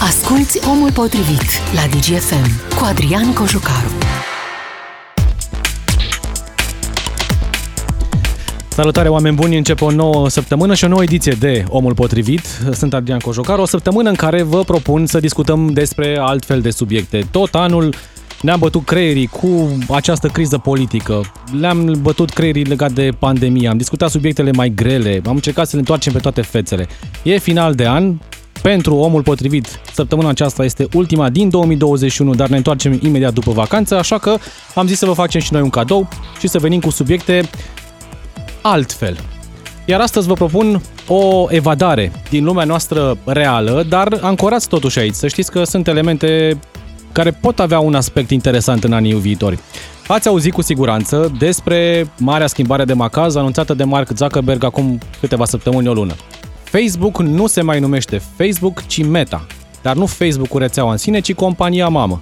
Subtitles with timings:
[0.00, 1.42] Asculți Omul Potrivit
[1.74, 3.88] la DGFM cu Adrian Cojucaru.
[8.68, 12.46] Salutare oameni buni, începe o nouă săptămână și o nouă ediție de Omul Potrivit.
[12.72, 17.26] Sunt Adrian Cojocar, o săptămână în care vă propun să discutăm despre altfel de subiecte.
[17.30, 17.94] Tot anul
[18.42, 24.10] ne-am bătut creierii cu această criză politică, le-am bătut creierii legat de pandemie, am discutat
[24.10, 26.86] subiectele mai grele, am încercat să le întoarcem pe toate fețele.
[27.22, 28.14] E final de an,
[28.62, 33.96] pentru omul potrivit, săptămâna aceasta este ultima din 2021, dar ne întoarcem imediat după vacanță,
[33.96, 34.36] așa că
[34.74, 37.48] am zis să vă facem și noi un cadou și să venim cu subiecte
[38.62, 39.16] altfel.
[39.84, 45.14] Iar astăzi vă propun o evadare din lumea noastră reală, dar ancorați totuși aici.
[45.14, 46.58] Să știți că sunt elemente
[47.12, 49.58] care pot avea un aspect interesant în anii viitori.
[50.06, 55.44] Ați auzit cu siguranță despre marea schimbare de macaz anunțată de Mark Zuckerberg acum câteva
[55.44, 56.14] săptămâni, o lună.
[56.70, 59.46] Facebook nu se mai numește Facebook, ci Meta.
[59.82, 62.20] Dar nu Facebook-ul rețeaua în sine, ci compania mamă.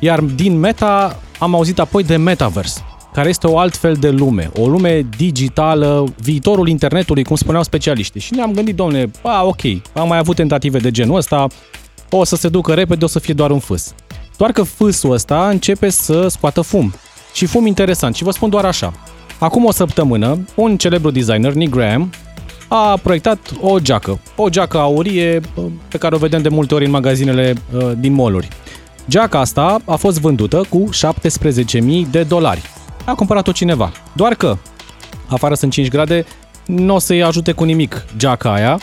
[0.00, 2.80] Iar din Meta am auzit apoi de Metaverse,
[3.12, 8.20] care este o altfel de lume, o lume digitală, viitorul internetului, cum spuneau specialiștii.
[8.20, 9.60] Și ne-am gândit, domne, a, ok,
[9.92, 11.46] am mai avut tentative de genul ăsta,
[12.10, 13.94] o să se ducă repede, o să fie doar un fâs.
[14.36, 16.94] Doar că fâsul ăsta începe să scoată fum.
[17.32, 18.14] Și fum interesant.
[18.14, 18.92] Și vă spun doar așa.
[19.38, 22.10] Acum o săptămână, un celebru designer, Nick Graham,
[22.72, 24.20] a proiectat o geacă.
[24.36, 25.40] O geacă aurie
[25.88, 28.48] pe care o vedem de multe ori în magazinele uh, din moluri.
[29.08, 30.88] Geaca asta a fost vândută cu
[31.80, 32.62] 17.000 de dolari.
[33.04, 33.92] A cumpărat-o cineva.
[34.12, 34.56] Doar că,
[35.26, 36.24] afară sunt 5 grade,
[36.66, 38.78] nu o să-i ajute cu nimic geaca aia,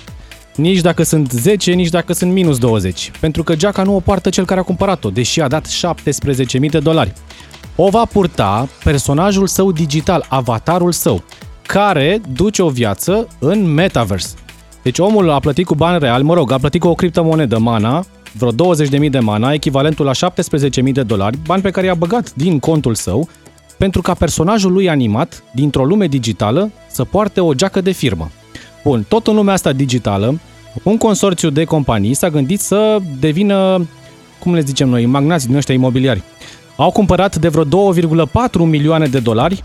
[0.55, 3.11] nici dacă sunt 10, nici dacă sunt minus 20.
[3.19, 6.79] Pentru că geaca nu o poartă cel care a cumpărat-o, deși a dat 17.000 de
[6.79, 7.13] dolari.
[7.75, 11.23] O va purta personajul său digital, avatarul său,
[11.67, 14.35] care duce o viață în metaverse.
[14.83, 18.05] Deci omul a plătit cu bani real, mă rog, a plătit cu o criptomonedă mana,
[18.31, 22.59] vreo 20.000 de mana, echivalentul la 17.000 de dolari, bani pe care i-a băgat din
[22.59, 23.29] contul său,
[23.77, 28.29] pentru ca personajul lui animat, dintr-o lume digitală, să poarte o geacă de firmă.
[28.83, 30.39] Bun, tot în lumea asta digitală,
[30.83, 33.87] un consorțiu de companii s-a gândit să devină,
[34.39, 36.23] cum le zicem noi, magnați din ăștia imobiliari.
[36.75, 39.63] Au cumpărat de vreo 2,4 milioane de dolari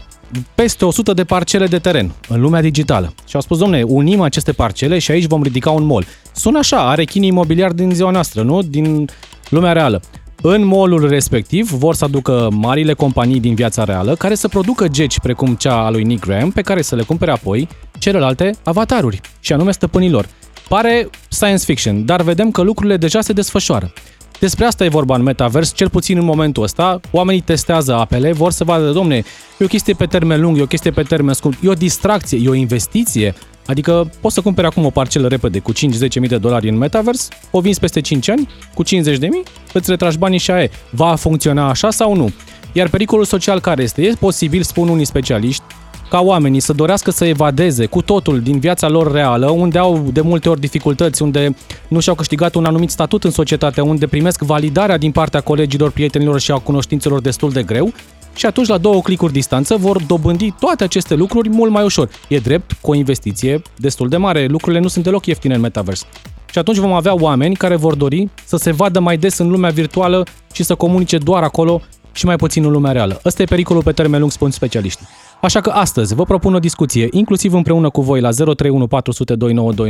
[0.55, 3.15] peste 100 de parcele de teren în lumea digitală.
[3.29, 6.05] Și au spus, domne, unim aceste parcele și aici vom ridica un mall.
[6.33, 8.63] Sună așa, are chinii imobiliari din ziua noastră, nu?
[8.63, 9.09] Din
[9.49, 10.03] lumea reală.
[10.45, 15.19] În mallul respectiv vor să aducă marile companii din viața reală care să producă geci
[15.19, 17.69] precum cea a lui Nick Graham, pe care să le cumpere apoi
[17.99, 20.29] celelalte avataruri, și anume stăpânilor.
[20.69, 23.93] Pare science fiction, dar vedem că lucrurile deja se desfășoară.
[24.43, 27.01] Despre asta e vorba în metavers, cel puțin în momentul ăsta.
[27.11, 29.17] Oamenii testează apele, vor să vadă, domne,
[29.59, 32.39] e o chestie pe termen lung, e o chestie pe termen scurt, e o distracție,
[32.43, 33.35] e o investiție.
[33.67, 35.77] Adică poți să cumperi acum o parcelă repede cu 5-10
[36.19, 39.43] mii de dolari în metavers, o vinzi peste 5 ani cu 50 de mii,
[39.73, 40.71] îți retragi banii și aia e.
[40.91, 42.33] Va funcționa așa sau nu?
[42.73, 44.03] Iar pericolul social care este?
[44.03, 45.65] E posibil, spun unii specialiști,
[46.13, 50.21] ca oamenii să dorească să evadeze cu totul din viața lor reală, unde au de
[50.21, 51.55] multe ori dificultăți, unde
[51.89, 56.41] nu și-au câștigat un anumit statut în societate, unde primesc validarea din partea colegilor, prietenilor
[56.41, 57.93] și a cunoștințelor destul de greu,
[58.35, 62.09] și atunci la două clicuri distanță vor dobândi toate aceste lucruri mult mai ușor.
[62.29, 64.47] E drept cu o investiție destul de mare.
[64.47, 66.07] Lucrurile nu sunt deloc ieftine în metavers.
[66.51, 69.71] Și atunci vom avea oameni care vor dori să se vadă mai des în lumea
[69.71, 71.81] virtuală și să comunice doar acolo
[72.13, 73.21] și mai puțin în lumea reală.
[73.25, 75.07] Ăsta e pericolul pe termen lung, spun specialiștii.
[75.43, 78.89] Așa că astăzi vă propun o discuție, inclusiv împreună cu voi la 031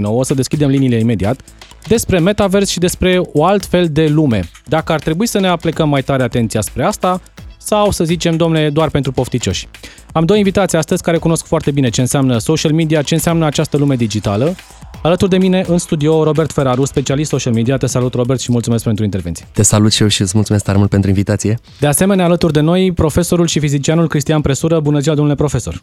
[0.03, 1.41] O să deschidem liniile imediat,
[1.87, 4.51] despre metavers și despre o altfel de lume.
[4.67, 7.21] Dacă ar trebui să ne aplicăm mai tare atenția spre asta,
[7.65, 9.69] sau să zicem, domnule, doar pentru pofticioși.
[10.12, 13.77] Am două invitații astăzi care cunosc foarte bine ce înseamnă social media, ce înseamnă această
[13.77, 14.55] lume digitală.
[15.03, 17.77] Alături de mine în studio Robert Ferraru, specialist social media.
[17.77, 19.47] Te salut Robert și mulțumesc pentru intervenție.
[19.53, 21.59] Te salut și eu și îți mulțumesc tare mult pentru invitație.
[21.81, 24.81] De asemenea, alături de noi, profesorul și fizicianul Cristian Presură.
[24.81, 25.83] Bună ziua, domnule profesor!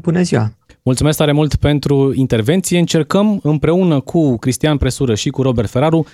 [0.00, 0.52] Bună ziua!
[0.82, 2.78] Mulțumesc tare mult pentru intervenție.
[2.78, 6.06] Încercăm împreună cu Cristian Presură și cu Robert Ferraru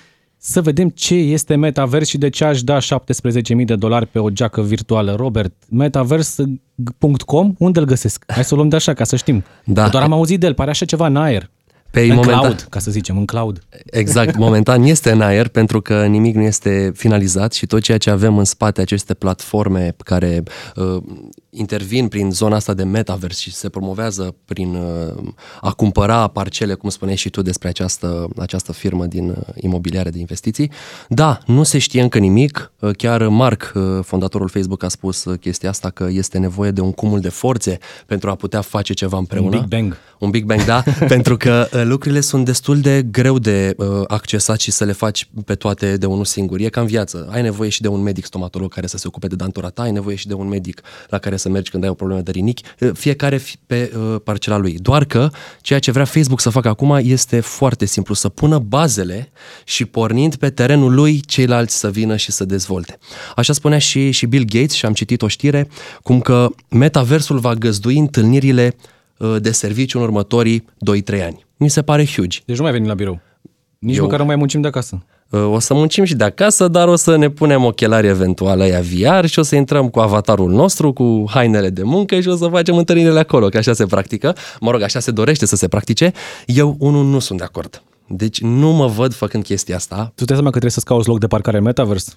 [0.45, 4.29] să vedem ce este metavers și de ce aș da 17.000 de dolari pe o
[4.29, 5.15] geacă virtuală.
[5.15, 8.23] Robert, metavers.com, unde îl găsesc?
[8.27, 9.43] Hai să o luăm de așa, ca să știm.
[9.63, 9.89] Da.
[9.89, 11.49] Doar am auzit de el, pare așa ceva în aer.
[11.93, 13.63] Pe în momentan, cloud, ca să zicem, în cloud.
[13.85, 18.09] Exact, momentan este în aer pentru că nimic nu este finalizat și tot ceea ce
[18.09, 20.43] avem în spate, aceste platforme care
[20.75, 21.03] uh,
[21.49, 26.89] intervin prin zona asta de metavers și se promovează prin uh, a cumpăra parcele, cum
[26.89, 30.71] spuneai și tu despre această, această firmă din uh, imobiliare de investiții.
[31.09, 32.71] Da, nu se știe încă nimic.
[32.79, 36.81] Uh, chiar Mark, uh, fondatorul Facebook, a spus uh, chestia asta că este nevoie de
[36.81, 39.55] un cumul de forțe pentru a putea face ceva împreună.
[39.55, 39.97] Un Big Bang.
[40.23, 44.71] Un Big Bang, da, pentru că lucrurile sunt destul de greu de uh, accesat și
[44.71, 46.59] să le faci pe toate de unul singur.
[46.59, 47.27] E ca în viață.
[47.31, 49.91] Ai nevoie și de un medic stomatolog care să se ocupe de dantura ta, ai
[49.91, 52.63] nevoie și de un medic la care să mergi când ai o problemă de rinichi,
[52.79, 54.77] uh, fiecare pe uh, parcela lui.
[54.79, 55.29] Doar că
[55.61, 59.31] ceea ce vrea Facebook să facă acum este foarte simplu, să pună bazele
[59.63, 62.97] și pornind pe terenul lui, ceilalți să vină și să dezvolte.
[63.35, 65.67] Așa spunea și, și Bill Gates și am citit o știre
[66.03, 68.91] cum că metaversul va găzdui întâlnirile uh,
[69.41, 70.65] de serviciu în următorii
[71.15, 71.45] 2-3 ani.
[71.57, 72.39] Mi se pare huge.
[72.45, 73.19] Deci nu mai venim la birou.
[73.79, 75.03] Nici Eu- măcar nu mai muncim de acasă.
[75.29, 78.79] Uh, O să muncim și de acasă, dar o să ne punem ochelari eventual aia
[78.81, 82.47] VR și o să intrăm cu avatarul nostru, cu hainele de muncă și o să
[82.47, 84.35] facem întâlnirile acolo, că așa se practică.
[84.59, 86.11] Mă rog, așa se dorește să se practice.
[86.45, 87.81] Eu, unul, nu sunt de acord.
[88.07, 89.95] Deci nu mă văd făcând chestia asta.
[89.95, 92.11] Tu te dai seama că trebuie să-ți cauți loc de parcare în Metaverse?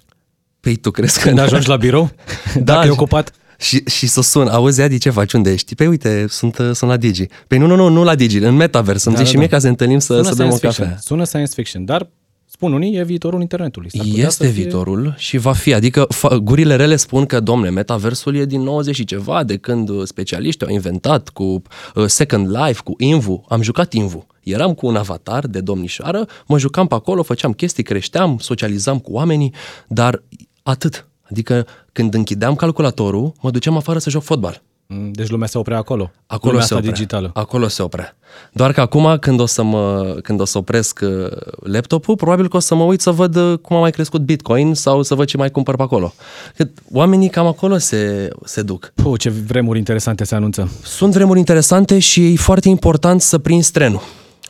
[0.59, 1.27] Păi tu crezi că...
[1.27, 2.09] Când ajungi la birou?
[2.63, 3.31] Dacă e ocupat?
[3.57, 5.75] Și, și să sun, auzi, Adi, ce faci, unde ești?
[5.75, 7.25] Păi uite, sunt, uh, sunt la Digi.
[7.47, 9.07] Păi nu, nu, nu, nu la Digi, în Metaverse.
[9.07, 9.53] Îmi Da, zici da, și mie da.
[9.53, 10.85] ca să ne întâlnim să, să bem o science fiction.
[10.87, 10.99] cafea.
[11.01, 12.09] Sună science fiction, dar
[12.45, 13.89] spun unii, e viitorul internetului.
[13.93, 15.73] S-ar putea Este să fie- viitorul și va fi.
[15.73, 19.89] Adică fa- gurile rele spun că, domne, metaversul e din 90 și ceva, de când
[19.89, 23.45] uh, specialiștii au inventat cu uh, Second Life, cu Invu.
[23.49, 24.27] Am jucat Invu.
[24.43, 29.11] Eram cu un avatar de domnișoară, mă jucam pe acolo, făceam chestii, creșteam, socializam cu
[29.11, 29.53] oamenii,
[29.87, 30.23] dar
[30.63, 31.06] atât.
[31.31, 34.61] Adică când închideam calculatorul, mă duceam afară să joc fotbal.
[34.89, 36.11] Mm, Deci lumea se oprea acolo.
[36.25, 36.91] Acolo lumea se asta oprea.
[36.91, 37.31] digitală.
[37.33, 38.17] Acolo se oprea.
[38.51, 41.27] Doar că acum, când o să, mă, când o să opresc uh,
[41.59, 44.73] laptopul, probabil că o să mă uit să văd uh, cum a mai crescut Bitcoin
[44.73, 46.13] sau să văd ce mai cumpăr pe acolo.
[46.55, 48.91] Că oamenii cam acolo se, se duc.
[48.95, 50.69] Puh, ce vremuri interesante se anunță.
[50.83, 54.01] Sunt vremuri interesante și e foarte important să prinzi trenul.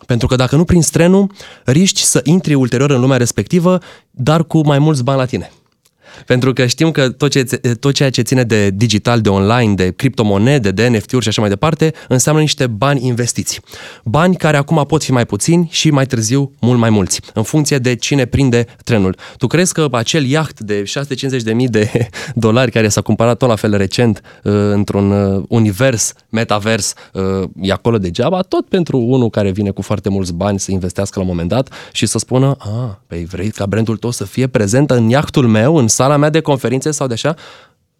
[0.05, 1.31] Pentru că dacă nu prinzi trenul,
[1.65, 3.79] riști să intri ulterior în lumea respectivă,
[4.11, 5.51] dar cu mai mulți bani la tine.
[6.25, 7.43] Pentru că știm că tot, ce,
[7.79, 11.49] tot ceea ce ține de digital, de online, de criptomonede, de NFT-uri și așa mai
[11.49, 13.61] departe, înseamnă niște bani investiți.
[14.03, 17.77] Bani care acum pot fi mai puțini și mai târziu mult mai mulți, în funcție
[17.77, 19.15] de cine prinde trenul.
[19.37, 23.77] Tu crezi că acel iaht de 650.000 de dolari care s-a cumpărat tot la fel
[23.77, 28.41] recent uh, într-un uh, univers, metavers, uh, e acolo degeaba?
[28.41, 31.73] Tot pentru unul care vine cu foarte mulți bani să investească la un moment dat
[31.91, 35.75] și să spună, a, păi vrei ca brandul tău să fie prezent în iahtul meu,
[35.75, 37.35] în sala mea de conferințe sau de așa?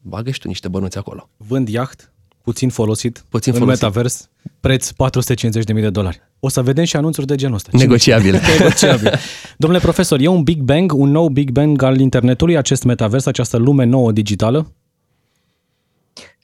[0.01, 1.30] Bagă și tu niște bănuți acolo.
[1.38, 2.12] Vând iaht,
[2.42, 3.81] puțin folosit, Puțin în folosit.
[3.83, 6.21] metavers, preț 450.000 de dolari.
[6.39, 7.69] O să vedem și anunțuri de genul ăsta.
[7.71, 8.38] Cine Negociabil.
[8.39, 8.54] știe?
[8.57, 9.12] Negociabil.
[9.57, 13.57] Domnule profesor, e un Big Bang, un nou Big Bang al internetului, acest metavers, această
[13.57, 14.71] lume nouă digitală?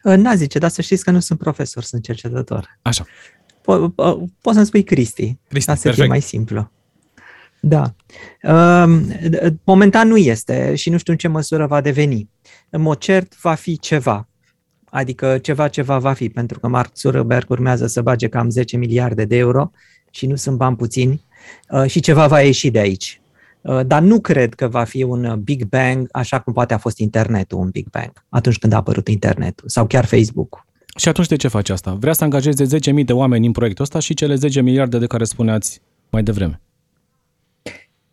[0.04, 2.80] N-a zice, dar să știți că nu sunt profesor, sunt cercetător.
[2.82, 3.06] Așa.
[3.62, 5.96] Po- po- poți să-mi spui Cristi, Cristi, ca să perfect.
[5.96, 6.72] fie mai simplu.
[7.66, 7.94] Da.
[8.42, 12.30] Um, d- Momentan nu este și nu știu în ce măsură va deveni.
[12.70, 14.28] În mod cert va fi ceva.
[14.86, 19.26] Adică ceva, ceva va fi, pentru că Mark Zuckerberg urmează să bage cam 10 miliarde
[19.26, 19.72] de euro
[20.12, 21.26] și nu sunt bani puțini
[21.70, 23.22] uh, și ceva va ieși de aici.
[23.62, 26.78] Uh, Dar nu cred că va fi un uh, Big Bang așa cum poate a
[26.78, 30.66] fost internetul un Big Bang atunci când a apărut internetul sau chiar Facebook.
[30.96, 31.94] Și atunci de ce face asta?
[31.94, 32.66] Vrea să angajeze
[33.00, 36.62] 10.000 de oameni în proiectul ăsta și cele 10 miliarde de care spuneați mai devreme.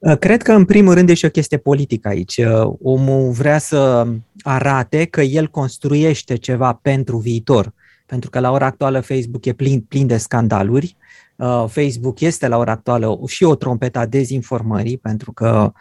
[0.00, 2.36] Uh, Cred că, în primul rând, e și o chestie politică aici.
[2.36, 4.06] Uh, Omul vrea să
[4.42, 7.72] arate că el construiește ceva pentru viitor.
[8.06, 10.96] Pentru că, la ora actuală, Facebook e plin, plin de scandaluri.
[11.36, 15.80] Uh, Facebook este, la ora actuală, și o trompetă a dezinformării, pentru că uh,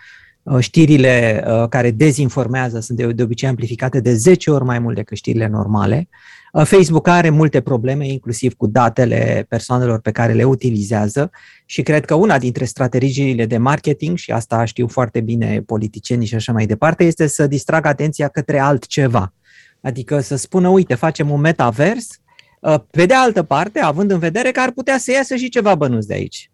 [0.59, 5.17] știrile uh, care dezinformează sunt de, de obicei amplificate de 10 ori mai mult decât
[5.17, 6.07] știrile normale.
[6.53, 11.31] Uh, Facebook are multe probleme, inclusiv cu datele persoanelor pe care le utilizează
[11.65, 16.35] și cred că una dintre strategiile de marketing, și asta știu foarte bine politicienii și
[16.35, 19.33] așa mai departe, este să distragă atenția către altceva.
[19.81, 22.07] Adică să spună, uite, facem un metavers,
[22.59, 25.75] uh, pe de altă parte, având în vedere că ar putea să iasă și ceva
[25.75, 26.51] bănuți de aici.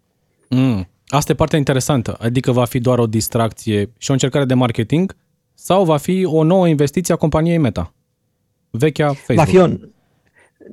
[0.48, 0.88] Mm.
[1.06, 2.16] Asta e partea interesantă.
[2.20, 5.16] Adică va fi doar o distracție și o încercare de marketing
[5.54, 7.94] sau va fi o nouă investiție a companiei Meta?
[8.70, 9.36] Vechea Facebook.
[9.36, 9.68] Va fi, o,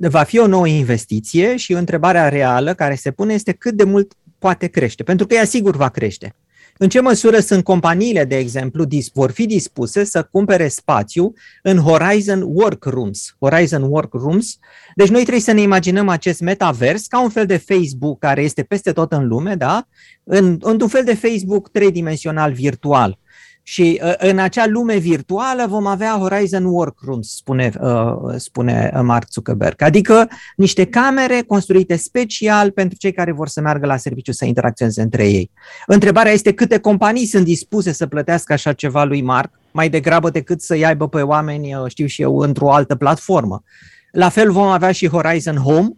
[0.08, 4.12] va fi o nouă investiție și întrebarea reală care se pune este cât de mult
[4.38, 6.34] poate crește, pentru că ea sigur va crește.
[6.78, 11.78] În ce măsură sunt companiile, de exemplu, dis- vor fi dispuse să cumpere spațiu în
[11.78, 13.36] Horizon Workrooms?
[13.40, 14.58] Horizon Workrooms.
[14.94, 18.62] Deci noi trebuie să ne imaginăm acest metavers ca un fel de Facebook care este
[18.62, 19.86] peste tot în lume, da?
[20.24, 23.18] În, într-un fel de Facebook tridimensional virtual.
[23.66, 29.82] Și uh, în acea lume virtuală vom avea Horizon Workrooms, spune, uh, spune Mark Zuckerberg.
[29.82, 35.02] Adică niște camere construite special pentru cei care vor să meargă la serviciu să interacționeze
[35.02, 35.50] între ei.
[35.86, 40.60] Întrebarea este câte companii sunt dispuse să plătească așa ceva lui Mark, mai degrabă decât
[40.62, 43.62] să-i aibă pe oameni, uh, știu și eu, într-o altă platformă.
[44.10, 45.88] La fel vom avea și Horizon Home,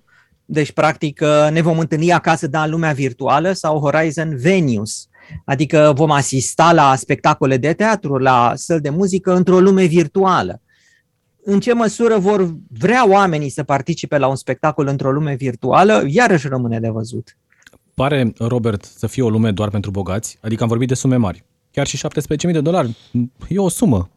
[0.49, 5.08] Deci, practic, uh, ne vom întâlni acasă, dar în lumea virtuală, sau Horizon Venues.
[5.45, 10.61] Adică vom asista la spectacole de teatru, la săl de muzică într-o lume virtuală.
[11.45, 16.49] În ce măsură vor vrea oamenii să participe la un spectacol într-o lume virtuală, iarăși
[16.49, 17.37] rămâne de văzut.
[17.95, 20.38] Pare, Robert, să fie o lume doar pentru bogați?
[20.40, 21.45] Adică am vorbit de sume mari.
[21.71, 22.00] Chiar și
[22.47, 22.97] 17.000 de dolari
[23.49, 24.11] e o sumă.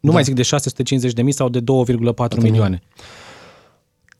[0.00, 0.12] Nu da.
[0.12, 0.42] mai zic de
[1.22, 1.64] 650.000 sau de 2,4
[2.42, 2.82] milioane.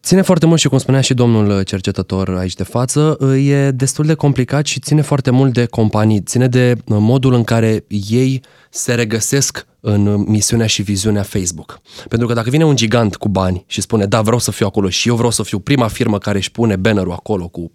[0.06, 4.14] Ține foarte mult și cum spunea și domnul cercetător aici de față, e destul de
[4.14, 9.66] complicat și ține foarte mult de companii, ține de modul în care ei se regăsesc
[9.80, 11.80] în misiunea și viziunea Facebook.
[12.08, 14.88] Pentru că dacă vine un gigant cu bani și spune, da, vreau să fiu acolo
[14.88, 17.70] și eu vreau să fiu prima firmă care își pune bannerul acolo cu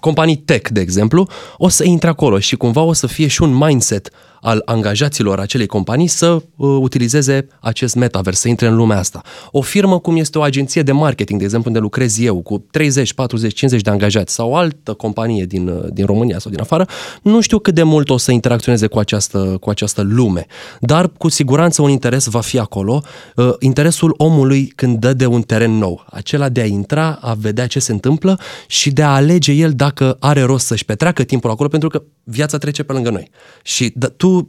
[0.00, 3.56] companii tech, de exemplu, o să intre acolo și cumva o să fie și un
[3.56, 6.42] mindset al angajaților acelei companii să uh,
[6.80, 9.22] utilizeze acest metavers, să intre în lumea asta.
[9.50, 13.12] O firmă cum este o agenție de marketing, de exemplu, unde lucrez eu, cu 30,
[13.12, 16.86] 40, 50 de angajați sau o altă companie din, uh, din România sau din afară,
[17.22, 20.46] nu știu cât de mult o să interacționeze cu această, cu această lume.
[20.80, 23.02] Dar cu siguranță un interes va fi acolo,
[23.36, 27.66] uh, interesul omului când dă de un teren nou, acela de a intra, a vedea
[27.66, 31.68] ce se întâmplă și de a alege el dacă are rost să-și petreacă timpul acolo,
[31.68, 33.30] pentru că viața trece pe lângă noi.
[33.62, 34.46] Și da, tu tu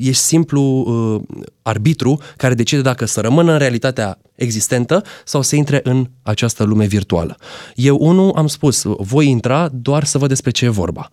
[0.00, 5.80] ești simplu uh, arbitru care decide dacă să rămână în realitatea existentă sau să intre
[5.82, 7.36] în această lume virtuală.
[7.74, 11.08] Eu, unul, am spus, voi intra doar să văd despre ce e vorba.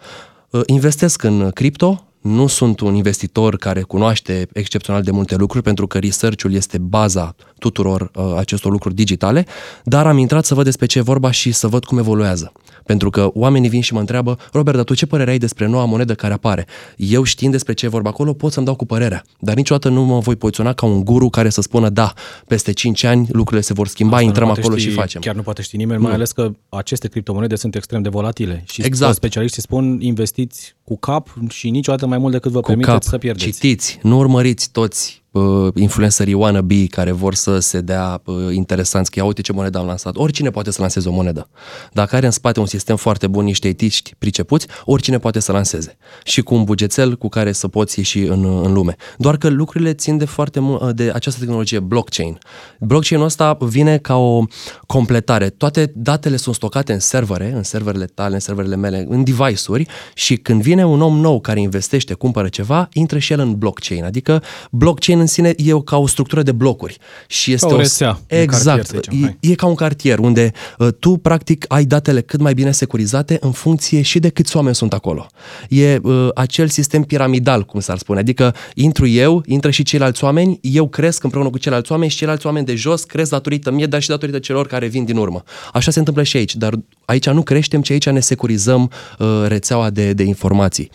[0.50, 5.88] Uh, investesc în cripto, nu sunt un investitor care cunoaște excepțional de multe lucruri, pentru
[5.88, 9.45] că research-ul este baza tuturor uh, acestor lucruri digitale,
[9.83, 12.51] dar am intrat să văd despre ce e vorba și să văd cum evoluează.
[12.86, 15.86] Pentru că oamenii vin și mă întreabă, Robert, dar tu ce părere ai despre noua
[15.86, 16.65] monedă care apare?
[16.95, 20.03] Eu știind despre ce e vorba acolo, pot să-mi dau cu părerea, dar niciodată nu
[20.03, 22.13] mă voi poziționa ca un guru care să spună, da,
[22.47, 25.21] peste 5 ani lucrurile se vor schimba, Asta intrăm acolo ști, și facem.
[25.21, 26.05] Chiar nu poate ști nimeni, nu.
[26.05, 29.15] mai ales că aceste criptomonede sunt extrem de volatile și exact.
[29.15, 33.04] specialiștii spun investiți cu cap și niciodată mai mult decât vă cu permiteți cap.
[33.04, 33.46] să pierdeți.
[33.46, 39.20] Citiți, nu urmăriți toți uh, influencerii wannabe care vor să se dea uh, interesanți, că
[39.20, 40.15] ia uite ce monedă am lansat.
[40.15, 41.50] Oricine poate să lanseze o monedă.
[41.94, 45.98] Dacă are în spate un sistem foarte bun, niște etiști pricepuți, oricine poate să lanseze.
[46.24, 48.96] Și cu un bugețel cu care să poți ieși în, în lume.
[49.17, 52.38] Doar că lucrurile țin de foarte mult de această tehnologie blockchain.
[52.79, 54.44] Blockchain-ul ăsta vine ca o
[54.86, 55.50] completare.
[55.50, 60.36] Toate datele sunt stocate în servere, în serverele tale, în serverele mele, în device-uri și
[60.36, 64.03] când vine un om nou care investește, cumpără ceva, intră și el în blockchain.
[64.03, 66.98] Adică blockchain în sine e ca o structură de blocuri.
[67.27, 68.19] Și este ca o rețea.
[68.27, 68.89] Exact.
[68.89, 72.72] Cartier, e, e ca un cartier unde uh, tu practic ai datele cât mai bine
[72.72, 75.27] securizate în funcție și de câți oameni sunt acolo.
[75.69, 78.19] E uh, acel sistem piramidal, cum s-ar spune.
[78.19, 82.46] Adică intru eu, intră și ceilalți oameni, eu cresc împreună cu ceilalți oameni și ceilalți
[82.46, 85.43] oameni de jos cresc datorită mie, dar și datorită celor care vin din urmă.
[85.74, 86.74] Așa se întâmplă și aici, dar
[87.08, 90.90] aici nu creștem, ci aici ne securizăm uh, rețeaua de, de informații.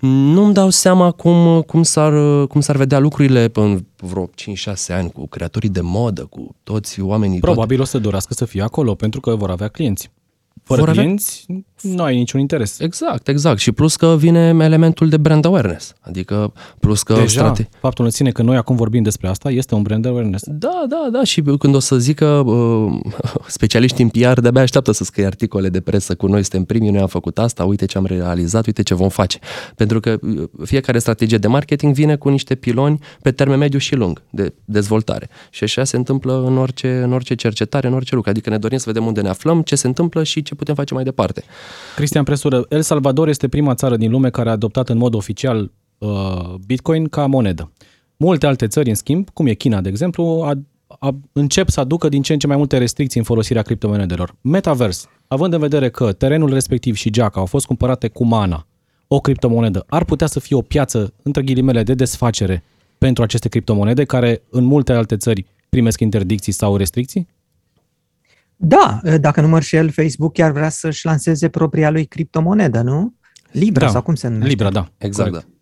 [0.00, 2.12] Nu-mi dau seama cum, cum, s-ar,
[2.46, 4.30] cum s-ar vedea lucrurile în vreo 5-6
[4.88, 7.40] ani cu creatorii de modă, cu toți oamenii.
[7.40, 7.90] Probabil toate...
[7.90, 10.10] o să dorească să fie acolo pentru că vor avea clienți.
[10.64, 11.96] Fără vor clienți, avea...
[11.96, 12.78] nu ai niciun interes.
[12.78, 13.58] Exact, exact.
[13.58, 15.94] Și plus că vine elementul de brand awareness.
[16.00, 17.14] Adică plus că...
[17.14, 17.68] Deja, strate...
[17.80, 20.44] faptul în sine că noi acum vorbim despre asta este un brand awareness.
[20.46, 21.24] Da, da, da.
[21.24, 23.00] Și când o să zică uh,
[23.46, 27.00] specialiști în PR, de-abia așteaptă să scrie articole de presă cu noi, suntem primii, noi
[27.00, 29.38] am făcut asta, uite ce am realizat, uite ce vom face.
[29.76, 33.94] Pentru că uh, fiecare strategie de marketing vine cu niște piloni pe termen mediu și
[33.94, 35.28] lung de dezvoltare.
[35.50, 38.30] Și așa se întâmplă în orice, în orice cercetare, în orice lucru.
[38.30, 40.94] Adică ne dorim să vedem unde ne aflăm, ce se întâmplă și ce putem face
[40.94, 41.42] mai departe.
[41.96, 45.70] Cristian Presură, El Salvador este prima țară din lume care a adoptat în mod oficial
[45.98, 47.72] uh, Bitcoin ca monedă.
[48.16, 50.52] Multe alte țări, în schimb, cum e China, de exemplu, a,
[50.98, 54.34] a, încep să aducă din ce în ce mai multe restricții în folosirea criptomonedelor.
[54.40, 58.66] Metaverse, având în vedere că terenul respectiv și geaca au fost cumpărate cu mana,
[59.08, 62.62] o criptomonedă, ar putea să fie o piață, între ghilimele, de desfacere
[62.98, 67.28] pentru aceste criptomonede, care în multe alte țări primesc interdicții sau restricții?
[68.60, 73.14] Da, dacă nu mă el, Facebook chiar vrea să-și lanseze propria lui criptomonedă, nu?
[73.50, 74.48] Libra da, sau cum se numește?
[74.48, 74.88] Libra, da.
[74.98, 75.46] Exact, Corect.
[75.46, 75.52] da.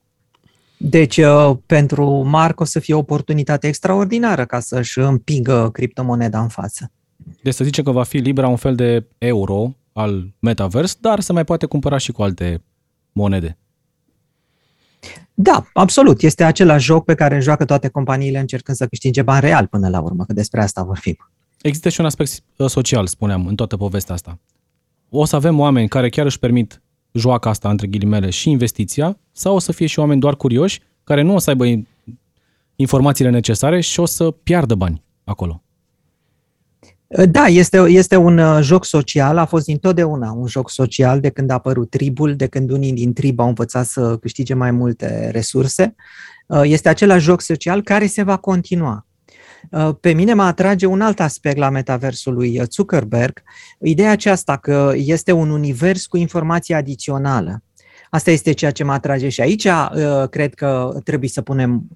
[0.78, 6.48] Deci, uh, pentru Marc o să fie o oportunitate extraordinară ca să-și împingă criptomoneda în
[6.48, 6.90] față.
[7.42, 11.32] Deci să zicem că va fi Libra un fel de euro al Metaverse, dar se
[11.32, 12.62] mai poate cumpăra și cu alte
[13.12, 13.58] monede.
[15.34, 16.22] Da, absolut.
[16.22, 20.00] Este același joc pe care joacă toate companiile încercând să câștige bani real până la
[20.00, 21.16] urmă, că despre asta vorbim.
[21.60, 24.38] Există și un aspect uh, social, spuneam, în toată povestea asta.
[25.08, 26.82] O să avem oameni care chiar își permit
[27.12, 31.22] joaca asta, între ghilimele, și investiția, sau o să fie și oameni doar curioși, care
[31.22, 31.64] nu o să aibă
[32.76, 35.60] informațiile necesare și o să piardă bani acolo.
[37.30, 41.50] Da, este, este un uh, joc social, a fost dintotdeauna un joc social de când
[41.50, 45.94] a apărut tribul, de când unii din trib au învățat să câștige mai multe resurse.
[46.46, 49.05] Uh, este același joc social care se va continua.
[49.70, 53.42] Uh, pe mine mă atrage un alt aspect la metaversul lui Zuckerberg,
[53.80, 57.62] ideea aceasta că este un univers cu informație adițională.
[58.10, 59.68] Asta este ceea ce mă atrage și aici
[60.30, 61.88] cred că trebuie să punem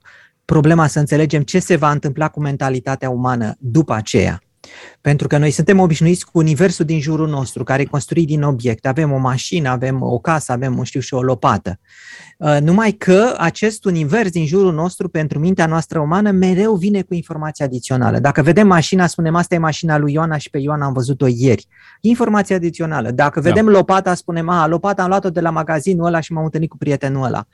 [0.45, 4.43] problema să înțelegem ce se va întâmpla cu mentalitatea umană după aceea.
[5.01, 8.89] Pentru că noi suntem obișnuiți cu universul din jurul nostru, care e construit din obiecte.
[8.89, 11.79] Avem o mașină, avem o casă, avem, nu știu, și o lopată.
[12.39, 17.15] Uh, numai că acest univers din jurul nostru, pentru mintea noastră umană, mereu vine cu
[17.15, 18.19] informație adițională.
[18.19, 21.67] Dacă vedem mașina, spunem asta e mașina lui Ioana și pe Ioana am văzut-o ieri.
[22.01, 23.11] Informație adițională.
[23.11, 23.49] Dacă da.
[23.49, 23.71] vedem da.
[23.71, 27.25] lopata, spunem, a, lopata am luat-o de la magazinul ăla și m-am întâlnit cu prietenul
[27.25, 27.47] ăla.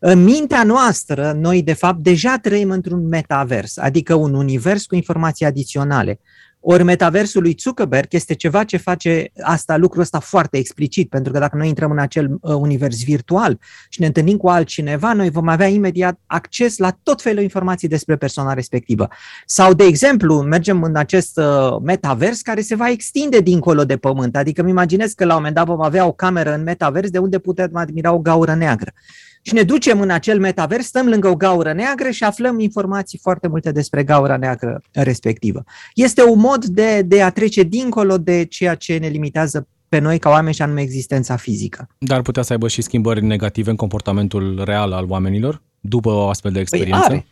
[0.00, 5.46] În mintea noastră, noi de fapt deja trăim într-un metavers, adică un univers cu informații
[5.46, 6.20] adiționale.
[6.62, 11.38] Ori metaversul lui Zuckerberg este ceva ce face asta, lucrul ăsta foarte explicit, pentru că
[11.38, 15.48] dacă noi intrăm în acel uh, univers virtual și ne întâlnim cu altcineva, noi vom
[15.48, 19.08] avea imediat acces la tot felul de informații despre persoana respectivă.
[19.46, 24.36] Sau, de exemplu, mergem în acest uh, metavers care se va extinde dincolo de pământ,
[24.36, 27.18] adică îmi imaginez că la un moment dat vom avea o cameră în metavers de
[27.18, 28.92] unde putem admira o gaură neagră
[29.42, 33.48] și ne ducem în acel metavers, stăm lângă o gaură neagră și aflăm informații foarte
[33.48, 35.64] multe despre gaura neagră respectivă.
[35.94, 40.18] Este un mod de, de a trece dincolo de ceea ce ne limitează pe noi
[40.18, 41.88] ca oameni și anume existența fizică.
[41.98, 46.52] Dar putea să aibă și schimbări negative în comportamentul real al oamenilor după o astfel
[46.52, 47.06] de păi experiență?
[47.06, 47.26] Păi are.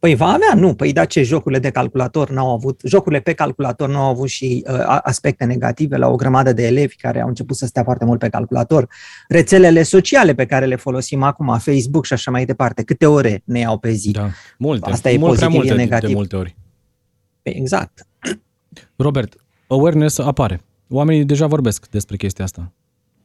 [0.00, 0.74] Păi va avea, nu.
[0.74, 4.64] Păi da, ce jocurile de calculator n-au avut, jocurile pe calculator nu au avut și
[4.68, 8.18] uh, aspecte negative la o grămadă de elevi care au început să stea foarte mult
[8.18, 8.88] pe calculator.
[9.28, 13.58] Rețelele sociale pe care le folosim acum, Facebook și așa mai departe, câte ore ne
[13.58, 14.10] iau pe zi?
[14.10, 14.90] Da, multe.
[14.90, 16.08] Asta e mult pozitiv, multe, e negativ.
[16.08, 16.56] De multe ori.
[17.42, 18.06] Păi exact.
[18.96, 20.60] Robert, awareness apare.
[20.88, 22.72] Oamenii deja vorbesc despre chestia asta.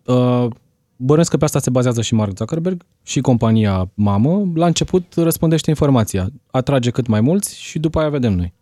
[0.05, 0.47] Uh,
[0.95, 4.51] Bănuiesc că pe asta se bazează și Mark Zuckerberg și compania mamă.
[4.53, 8.53] La început răspundește informația, atrage cât mai mulți și după aia vedem noi.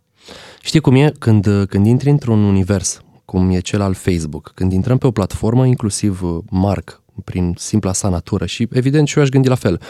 [0.60, 1.12] Știi cum e?
[1.18, 5.66] Când, când intri într-un univers, cum e cel al Facebook, când intrăm pe o platformă,
[5.66, 9.80] inclusiv uh, Mark, prin simpla sa natură și evident și eu aș gândi la fel.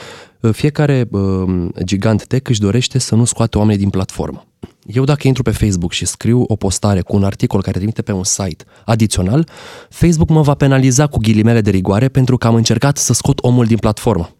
[0.40, 4.46] Uh, fiecare uh, gigant tech își dorește să nu scoate oamenii din platformă.
[4.86, 8.12] Eu dacă intru pe Facebook și scriu o postare cu un articol care trimite pe
[8.12, 9.48] un site adițional,
[9.88, 13.66] Facebook mă va penaliza cu ghilimele de rigoare pentru că am încercat să scot omul
[13.66, 14.30] din platformă.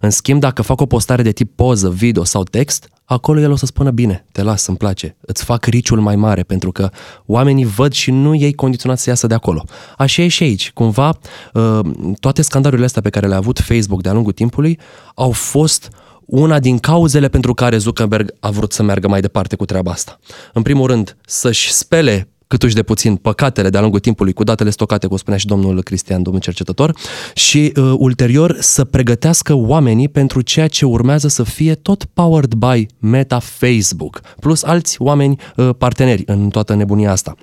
[0.00, 3.56] În schimb, dacă fac o postare de tip poză, video sau text, acolo el o
[3.56, 6.90] să spună bine, te las, îmi place, îți fac riciul mai mare pentru că
[7.26, 9.64] oamenii văd și nu ei condiționat să iasă de acolo.
[9.96, 10.70] Așa e și aici.
[10.72, 11.18] Cumva,
[11.52, 11.80] uh,
[12.20, 14.78] toate scandalurile astea pe care le-a avut Facebook de-a lungul timpului
[15.14, 15.90] au fost
[16.28, 20.18] una din cauzele pentru care Zuckerberg a vrut să meargă mai departe cu treaba asta.
[20.52, 25.06] În primul rând, să-și spele câtuși de puțin păcatele de-a lungul timpului cu datele stocate,
[25.06, 26.96] cum spunea și domnul Cristian, domnul cercetător,
[27.34, 32.86] și uh, ulterior să pregătească oamenii pentru ceea ce urmează să fie tot powered by
[32.98, 37.34] Meta Facebook, plus alți oameni uh, parteneri în toată nebunia asta.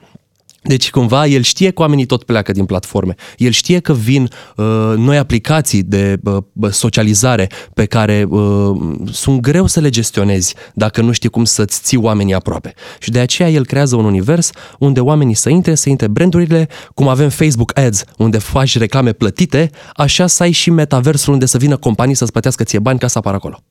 [0.67, 3.15] Deci, cumva, el știe că oamenii tot pleacă din platforme.
[3.37, 4.65] El știe că vin uh,
[4.97, 8.75] noi aplicații de uh, socializare pe care uh,
[9.11, 12.73] sunt greu să le gestionezi dacă nu știi cum să-ți ții oamenii aproape.
[12.99, 14.49] Și de aceea el creează un univers
[14.79, 19.69] unde oamenii să intre, să intre brandurile, cum avem Facebook Ads, unde faci reclame plătite,
[19.93, 23.17] așa să ai și metaversul unde să vină companii să-ți plătească ție bani ca să
[23.17, 23.63] apară acolo.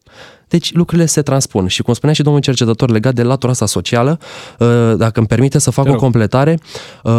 [0.54, 4.18] Deci lucrurile se transpun și cum spunea și domnul cercetător legat de latura asta socială,
[4.58, 6.58] uh, dacă îmi permite să fac o completare,
[7.02, 7.12] uh,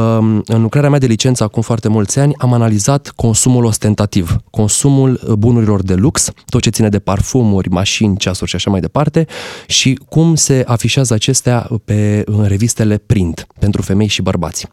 [0.46, 5.34] în lucrarea mea de licență acum foarte mulți ani am analizat consumul ostentativ, consumul uh,
[5.34, 9.26] bunurilor de lux, tot ce ține de parfumuri, mașini, ceasuri și așa mai departe
[9.68, 14.68] și cum se afișează acestea pe în revistele print pentru femei și bărbați.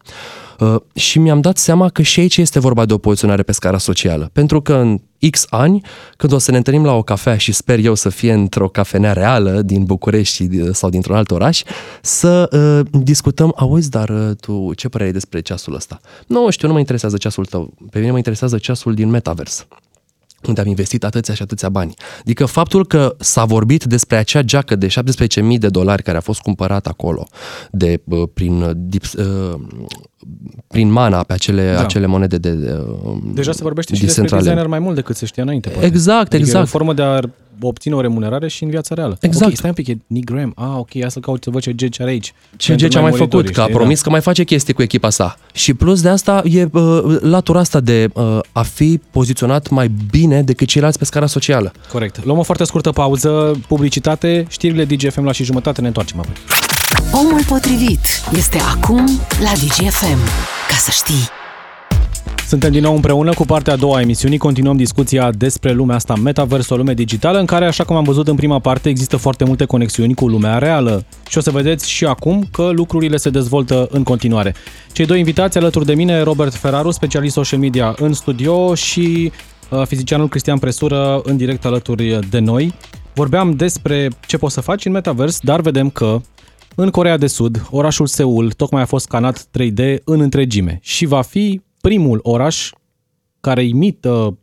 [0.59, 3.77] Uh, și mi-am dat seama că și aici este vorba de o poziționare pe scara
[3.77, 4.29] socială.
[4.33, 4.99] Pentru că în
[5.29, 5.81] X ani,
[6.17, 9.13] când o să ne întâlnim la o cafea și sper eu să fie într-o cafenea
[9.13, 11.63] reală din București sau dintr-un alt oraș,
[12.01, 15.99] să uh, discutăm, auzi, dar uh, tu ce părere ai despre ceasul ăsta?
[16.27, 19.63] Nu știu, nu mă interesează ceasul tău, pe mine mă interesează ceasul din Metaverse
[20.47, 21.93] unde am investit atâția și atâția bani.
[22.19, 24.93] Adică faptul că s-a vorbit despre acea geacă de 17.000
[25.57, 27.27] de dolari care a fost cumpărată acolo
[27.71, 28.01] de,
[28.33, 29.53] prin, uh,
[30.67, 31.81] prin mana pe acele, da.
[31.81, 32.85] acele monede de, de
[33.33, 35.69] Deja se vorbește și despre designer mai mult decât se știa înainte.
[35.69, 35.85] Poate.
[35.85, 36.59] Exact, adică exact.
[36.59, 37.19] E o formă de a
[37.61, 39.17] obține o remunerare și în viața reală.
[39.21, 39.51] Exact.
[39.51, 40.53] Ok, stai un pic, e Nick Graham.
[40.55, 42.33] Ah, ok, ia să caut să văd ce Gage are aici.
[42.55, 44.03] Ce Gage a mai făcut, că a promis da.
[44.03, 45.37] că mai face chestii cu echipa sa.
[45.53, 50.41] Și plus de asta e uh, latura asta de uh, a fi poziționat mai bine
[50.41, 51.71] decât ceilalți pe scara socială.
[51.91, 52.25] Corect.
[52.25, 56.35] Luăm o foarte scurtă pauză, publicitate, știrile DGFM la și jumătate, ne întoarcem apoi.
[57.11, 57.99] Omul potrivit
[58.35, 59.05] este acum
[59.43, 60.19] la DGFM.
[60.67, 61.42] Ca să știi.
[62.47, 64.37] Suntem din nou împreună cu partea a doua a emisiunii.
[64.37, 68.27] Continuăm discuția despre lumea asta, metaverse, o lume digitală, în care, așa cum am văzut
[68.27, 71.05] în prima parte, există foarte multe conexiuni cu lumea reală.
[71.29, 74.55] Și o să vedeți și acum că lucrurile se dezvoltă în continuare.
[74.91, 79.31] Cei doi invitați alături de mine, Robert Ferraru, specialist social media în studio și
[79.69, 82.73] uh, fizicianul Cristian Presură în direct alături de noi.
[83.13, 86.21] Vorbeam despre ce poți să faci în metavers, dar vedem că
[86.75, 91.21] în Corea de Sud, orașul Seul tocmai a fost scanat 3D în întregime și va
[91.21, 92.71] fi primul oraș
[93.39, 94.37] care imită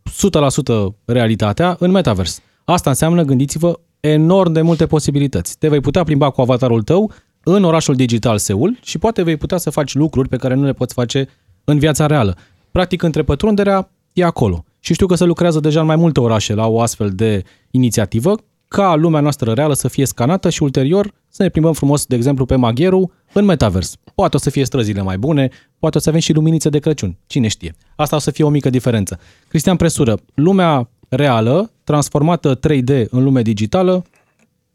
[0.91, 2.41] 100% realitatea în metavers.
[2.65, 5.59] Asta înseamnă, gândiți-vă, enorm de multe posibilități.
[5.59, 9.59] Te vei putea plimba cu avatarul tău în orașul digital Seul și poate vei putea
[9.59, 11.29] să faci lucruri pe care nu le poți face
[11.65, 12.37] în viața reală.
[12.71, 14.65] Practic, întrepătrunderea e acolo.
[14.81, 18.35] Și știu că se lucrează deja în mai multe orașe la o astfel de inițiativă,
[18.75, 22.45] ca lumea noastră reală să fie scanată și ulterior să ne plimbăm frumos, de exemplu,
[22.47, 23.97] pe Magheru în metavers.
[24.15, 27.17] Poate o să fie străzile mai bune, poate o să avem și luminițe de Crăciun,
[27.27, 27.75] cine știe.
[27.97, 29.19] Asta o să fie o mică diferență.
[29.49, 34.05] Cristian Presură, lumea reală, transformată 3D în lume digitală,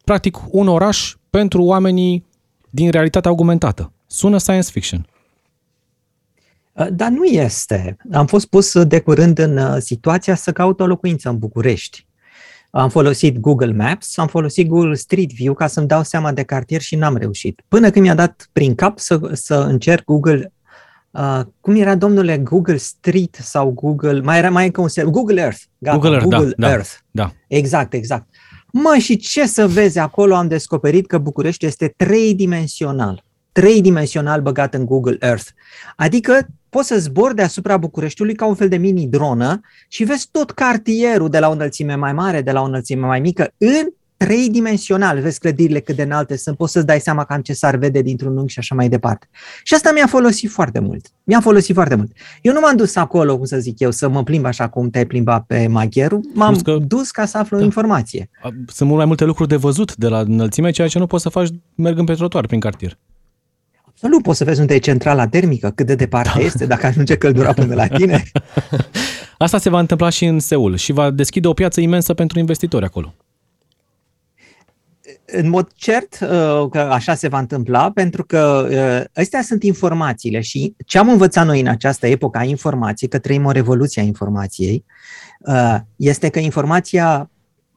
[0.03, 2.25] practic un oraș pentru oamenii
[2.69, 3.91] din realitatea augmentată.
[4.08, 5.08] Sună science fiction.
[6.91, 7.97] Dar nu este.
[8.12, 12.05] Am fost pus de curând în uh, situația să caut o locuință în București
[12.82, 16.82] am folosit Google Maps, am folosit Google Street View ca să-mi dau seama de cartier
[16.82, 17.62] și n-am reușit.
[17.68, 20.54] Până când mi-a dat prin cap să, să încerc Google,
[21.12, 25.42] uh, cum era domnule, Google Street sau Google, mai era mai încă un ser, Google
[25.42, 25.62] Earth.
[25.78, 26.90] Gata, Google Earth, Google da, Earth.
[27.12, 27.32] Da, da.
[27.48, 28.28] Exact, exact.
[28.72, 33.24] Mă, și ce să vezi acolo, am descoperit că București este tridimensional.
[33.52, 35.48] Tridimensional băgat în Google Earth.
[35.96, 41.30] Adică poți să zbori deasupra Bucureștiului ca un fel de mini-dronă și vezi tot cartierul
[41.30, 45.40] de la o înălțime mai mare, de la o înălțime mai mică, în trei-dimensional, vezi
[45.40, 48.52] clădirile cât de înalte sunt, poți să-ți dai seama cam ce s-ar vede dintr-un unghi
[48.52, 49.28] și așa mai departe.
[49.64, 51.06] Și asta mi-a folosit foarte mult.
[51.24, 52.12] Mi-a folosit foarte mult.
[52.42, 55.06] Eu nu m-am dus acolo, cum să zic eu, să mă plimb așa cum te-ai
[55.06, 57.64] plimbat pe Magheru, m-am că, dus ca să aflu da.
[57.64, 58.30] informație.
[58.68, 61.30] Sunt mult mai multe lucruri de văzut de la înălțime, ceea ce nu poți să
[61.30, 62.98] faci mergând pe trotuar prin cartier.
[63.99, 66.43] Nu poți să vezi unde e centrala termică, cât de departe da.
[66.43, 68.23] este, dacă ajunge căldura până la tine.
[69.38, 72.86] Asta se va întâmpla și în Seul și va deschide o piață imensă pentru investitori
[72.86, 73.13] acolo.
[75.25, 80.41] În mod cert uh, că așa se va întâmpla, pentru că uh, astea sunt informațiile
[80.41, 84.05] și ce am învățat noi în această epocă a informației, că trăim o revoluție a
[84.05, 84.86] informației,
[85.39, 87.29] uh, este că informația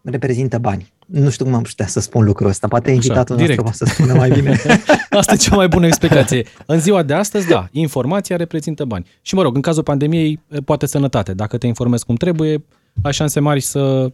[0.03, 2.69] reprezintă bani nu știu cum am putea să spun lucrul ăsta.
[2.69, 4.61] Poate invitatul Așa, nostru poate să spună mai bine.
[5.11, 6.47] Asta e cea mai bună explicație.
[6.67, 9.07] În ziua de astăzi, da, informația reprezintă bani.
[9.23, 11.35] Și mă rog, în cazul pandemiei, poate sănătate.
[11.35, 12.65] Dacă te informezi cum trebuie,
[13.03, 14.13] ai șanse mari să,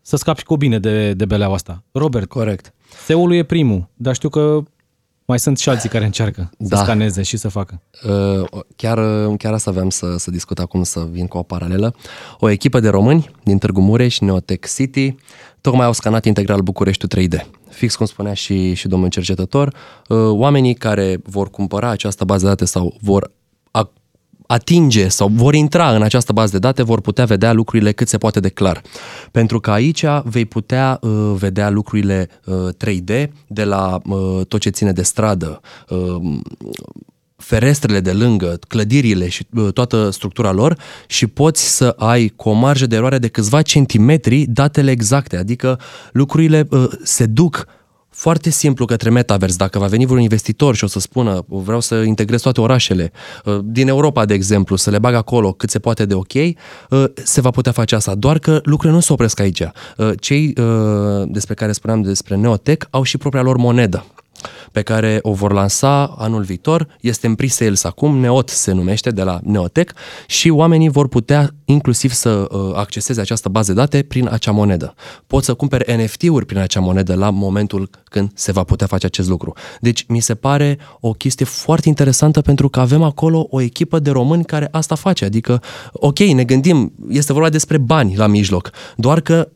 [0.00, 1.82] să scapi cu bine de, de beleaua asta.
[1.92, 2.28] Robert.
[2.28, 2.72] Corect.
[3.04, 4.62] Seul e primul, dar știu că
[5.26, 6.76] mai sunt și alții care încearcă da.
[6.76, 7.80] să scaneze și să facă.
[8.08, 8.98] Uh, chiar,
[9.36, 11.94] chiar asta aveam să, să discut acum, să vin cu o paralelă.
[12.38, 15.14] O echipă de români din Târgu Mureș, Neotech City,
[15.60, 17.46] tocmai au scanat integral București 3D.
[17.70, 19.74] Fix cum spunea și, și domnul cercetător,
[20.08, 23.30] uh, oamenii care vor cumpăra această bază de date sau vor
[24.46, 28.18] atinge sau vor intra în această bază de date, vor putea vedea lucrurile cât se
[28.18, 28.82] poate de clar.
[29.30, 34.70] Pentru că aici vei putea uh, vedea lucrurile uh, 3D de la uh, tot ce
[34.70, 36.38] ține de stradă, uh,
[37.36, 42.52] ferestrele de lângă, clădirile și uh, toată structura lor și poți să ai cu o
[42.52, 45.80] marjă de eroare de câțiva centimetri datele exacte, adică
[46.12, 47.66] lucrurile uh, se duc
[48.16, 49.56] foarte simplu către metavers.
[49.56, 53.12] Dacă va veni vreun investitor și o să spună vreau să integrez toate orașele
[53.44, 57.04] uh, din Europa, de exemplu, să le bag acolo cât se poate de ok, uh,
[57.14, 58.14] se va putea face asta.
[58.14, 59.60] Doar că lucrurile nu se opresc aici.
[59.60, 60.54] Uh, cei
[61.26, 64.04] despre care spuneam despre Neotech au și propria lor monedă
[64.76, 66.88] pe care o vor lansa anul viitor.
[67.00, 69.94] Este în pre-sales acum, Neot se numește, de la Neotech
[70.26, 74.94] și oamenii vor putea inclusiv să uh, acceseze această bază de date prin acea monedă.
[75.26, 79.28] Pot să cumpere NFT-uri prin acea monedă la momentul când se va putea face acest
[79.28, 79.52] lucru.
[79.80, 84.10] Deci mi se pare o chestie foarte interesantă pentru că avem acolo o echipă de
[84.10, 85.24] români care asta face.
[85.24, 85.62] Adică,
[85.92, 89.48] ok, ne gândim, este vorba despre bani la mijloc, doar că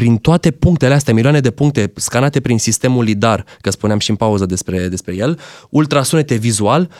[0.00, 4.16] prin toate punctele astea, milioane de puncte scanate prin sistemul LIDAR, că spuneam și în
[4.16, 5.38] pauză despre, despre el,
[5.70, 6.90] ultrasunete vizual,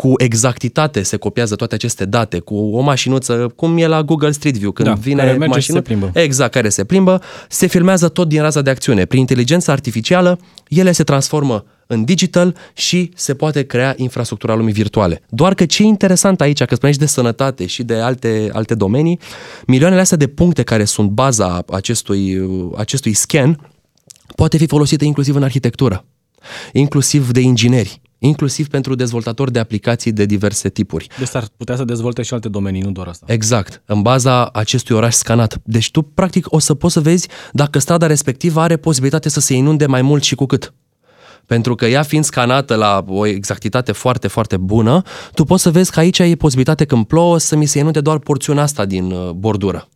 [0.00, 4.56] cu exactitate se copiază toate aceste date, cu o mașinuță, cum e la Google Street
[4.56, 6.10] View, când da, vine care merge mașină, se plimbă.
[6.14, 9.04] Exact, care se plimbă, se filmează tot din raza de acțiune.
[9.04, 15.22] Prin inteligența artificială, ele se transformă în digital și se poate crea infrastructura lumii virtuale.
[15.28, 18.74] Doar că ce e interesant aici, că spuneai și de sănătate și de alte, alte
[18.74, 19.18] domenii,
[19.66, 22.40] milioanele astea de puncte care sunt baza acestui,
[22.76, 23.70] acestui scan
[24.36, 26.04] poate fi folosite inclusiv în arhitectură.
[26.72, 31.06] inclusiv de ingineri, inclusiv pentru dezvoltatori de aplicații de diverse tipuri.
[31.18, 33.24] Deci ar putea să dezvolte și alte domenii, nu doar asta.
[33.28, 35.60] Exact, în baza acestui oraș scanat.
[35.64, 39.54] Deci tu, practic, o să poți să vezi dacă strada respectivă are posibilitate să se
[39.54, 40.72] inunde mai mult și cu cât.
[41.46, 45.02] Pentru că ea fiind scanată la o exactitate foarte, foarte bună,
[45.34, 48.18] tu poți să vezi că aici e posibilitate când plouă să mi se inunde doar
[48.18, 49.88] porțiunea asta din uh, bordură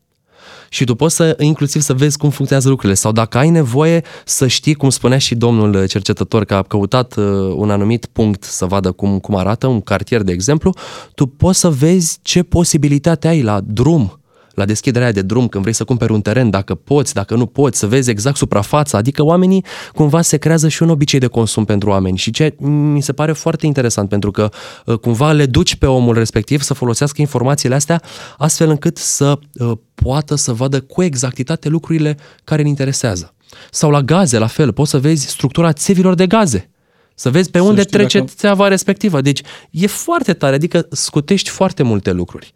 [0.74, 2.98] și tu poți să inclusiv să vezi cum funcționează lucrurile.
[2.98, 7.24] Sau dacă ai nevoie să știi, cum spunea și domnul cercetător că a căutat uh,
[7.56, 10.74] un anumit punct să vadă cum, cum arată, un cartier de exemplu,
[11.14, 14.18] tu poți să vezi ce posibilitate ai la drum
[14.54, 17.78] la deschiderea de drum, când vrei să cumperi un teren, dacă poți, dacă nu poți,
[17.78, 19.64] să vezi exact suprafața, adică oamenii
[19.94, 23.32] cumva se creează și un obicei de consum pentru oameni și ce mi se pare
[23.32, 24.48] foarte interesant pentru că
[24.84, 28.02] uh, cumva le duci pe omul respectiv să folosească informațiile astea
[28.38, 33.34] astfel încât să uh, poată să vadă cu exactitate lucrurile care îl interesează.
[33.70, 36.68] Sau la gaze, la fel, poți să vezi structura țevilor de gaze.
[37.14, 38.30] Să vezi pe să unde trece dacă...
[38.36, 39.20] țeava respectivă.
[39.20, 39.40] Deci
[39.70, 42.52] e foarte tare, adică scutești foarte multe lucruri.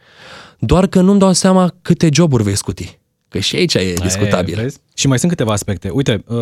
[0.59, 2.99] Doar că nu-mi dau seama câte joburi vei scuti.
[3.29, 4.59] Că și aici e discutabil.
[4.59, 5.89] E, și mai sunt câteva aspecte.
[5.89, 6.37] Uite, uh,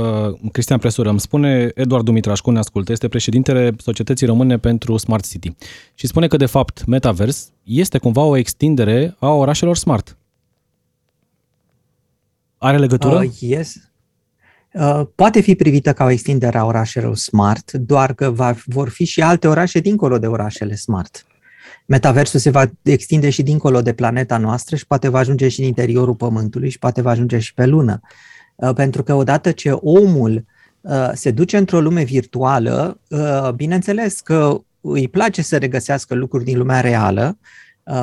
[0.52, 5.54] Cristian Presură îmi spune, Eduard Dumitrașcu ne ascultă, este președintele Societății Române pentru Smart City.
[5.94, 10.16] Și spune că, de fapt, Metaverse este cumva o extindere a orașelor smart.
[12.58, 13.16] Are legătură?
[13.18, 13.74] Uh, yes.
[14.72, 19.04] Uh, poate fi privită ca o extindere a orașelor smart, doar că va, vor fi
[19.04, 21.26] și alte orașe dincolo de orașele smart.
[21.86, 25.66] Metaversul se va extinde și dincolo de planeta noastră și poate va ajunge și în
[25.66, 28.00] interiorul Pământului și poate va ajunge și pe lună.
[28.54, 30.44] Uh, pentru că odată ce omul
[30.80, 36.58] uh, se duce într-o lume virtuală, uh, bineînțeles că îi place să regăsească lucruri din
[36.58, 37.38] lumea reală,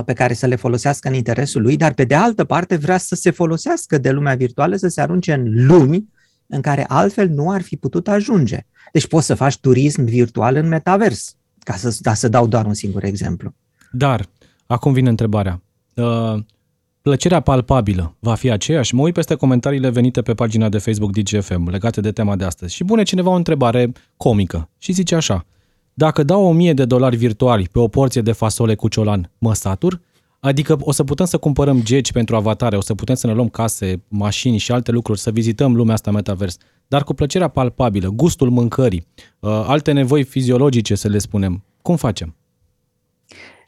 [0.06, 3.16] pe care să le folosească în interesul lui, dar pe de altă parte vrea să
[3.16, 6.10] se folosească de lumea virtuală, să se arunce în lumi
[6.48, 8.66] în care altfel nu ar fi putut ajunge.
[8.92, 12.74] Deci poți să faci turism virtual în metavers, ca să, ca să dau doar un
[12.74, 13.54] singur exemplu.
[13.96, 14.26] Dar,
[14.66, 15.62] acum vine întrebarea.
[15.96, 16.36] Uh,
[17.02, 18.96] plăcerea palpabilă va fi aceeași?
[18.96, 22.76] Mă uit peste comentariile venite pe pagina de Facebook DGFM legate de tema de astăzi
[22.76, 25.46] și pune cineva o întrebare comică și zice așa.
[25.94, 30.02] Dacă dau 1000 de dolari virtuali pe o porție de fasole cu ciolan, mă satur?
[30.40, 33.50] Adică o să putem să cumpărăm geci pentru avatare, o să putem să ne luăm
[33.50, 38.50] case, mașini și alte lucruri, să vizităm lumea asta metavers, dar cu plăcerea palpabilă, gustul
[38.50, 39.08] mâncării,
[39.40, 41.64] uh, alte nevoi fiziologice, să le spunem.
[41.82, 42.36] Cum facem?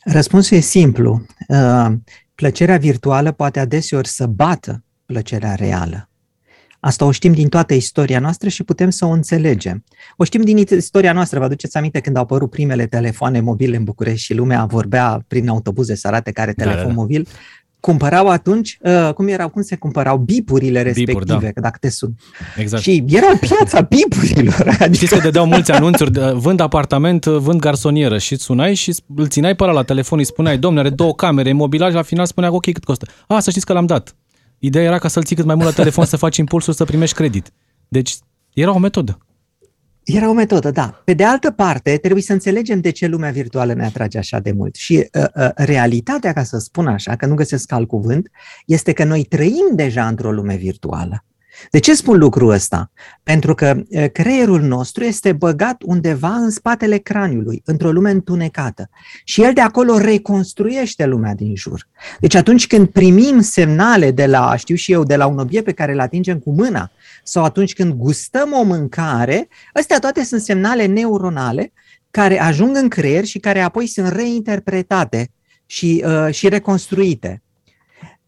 [0.05, 1.25] Răspunsul e simplu.
[1.47, 1.91] Uh,
[2.35, 6.09] plăcerea virtuală poate adeseori să bată plăcerea reală.
[6.79, 9.83] Asta o știm din toată istoria noastră și putem să o înțelegem.
[10.17, 11.39] O știm din istoria noastră.
[11.39, 15.49] Vă aduceți aminte când au apărut primele telefoane mobile în București și lumea vorbea prin
[15.49, 16.99] autobuze să arate care telefon da, da, da.
[16.99, 17.27] mobil?
[17.85, 21.61] Cumpărau atunci, uh, cum erau, cum se cumpărau bipurile respective, Bipuri, da.
[21.61, 22.15] dacă te sun.
[22.57, 22.83] Exact.
[22.83, 24.75] Și era piața bipurilor.
[24.79, 24.93] Adică...
[24.93, 29.63] Știți că dădeau mulți anunțuri, vând apartament, vând garsonieră și sunai și îl țineai pe
[29.63, 32.83] ăla la telefon, îi spuneai, domnule, are două camere, mobilaj, la final spunea, ok, cât
[32.83, 33.05] costă?
[33.27, 34.15] A, să știți că l-am dat.
[34.59, 37.15] Ideea era ca să-l ții cât mai mult la telefon să faci impulsul să primești
[37.15, 37.51] credit.
[37.87, 38.15] Deci
[38.53, 39.17] era o metodă.
[40.05, 41.01] Era o metodă, da.
[41.03, 44.51] Pe de altă parte, trebuie să înțelegem de ce lumea virtuală ne atrage așa de
[44.51, 44.75] mult.
[44.75, 48.31] Și uh, uh, realitatea, ca să spun așa, că nu găsesc alt cuvânt,
[48.65, 51.23] este că noi trăim deja într-o lume virtuală.
[51.71, 52.91] De ce spun lucrul ăsta?
[53.23, 58.89] Pentru că uh, creierul nostru este băgat undeva în spatele craniului, într-o lume întunecată.
[59.23, 61.87] Și el de acolo reconstruiește lumea din jur.
[62.19, 65.71] Deci atunci când primim semnale de la, știu și eu, de la un obiect pe
[65.71, 66.91] care îl atingem cu mâna,
[67.27, 71.73] sau atunci când gustăm o mâncare, astea toate sunt semnale neuronale
[72.11, 75.31] care ajung în creier și care apoi sunt reinterpretate
[75.65, 77.43] și, uh, și reconstruite.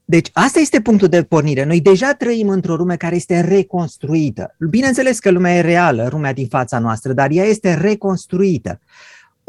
[0.05, 1.63] Deci asta este punctul de pornire.
[1.63, 4.55] Noi deja trăim într-o lume care este reconstruită.
[4.69, 8.79] Bineînțeles că lumea e reală, lumea din fața noastră, dar ea este reconstruită.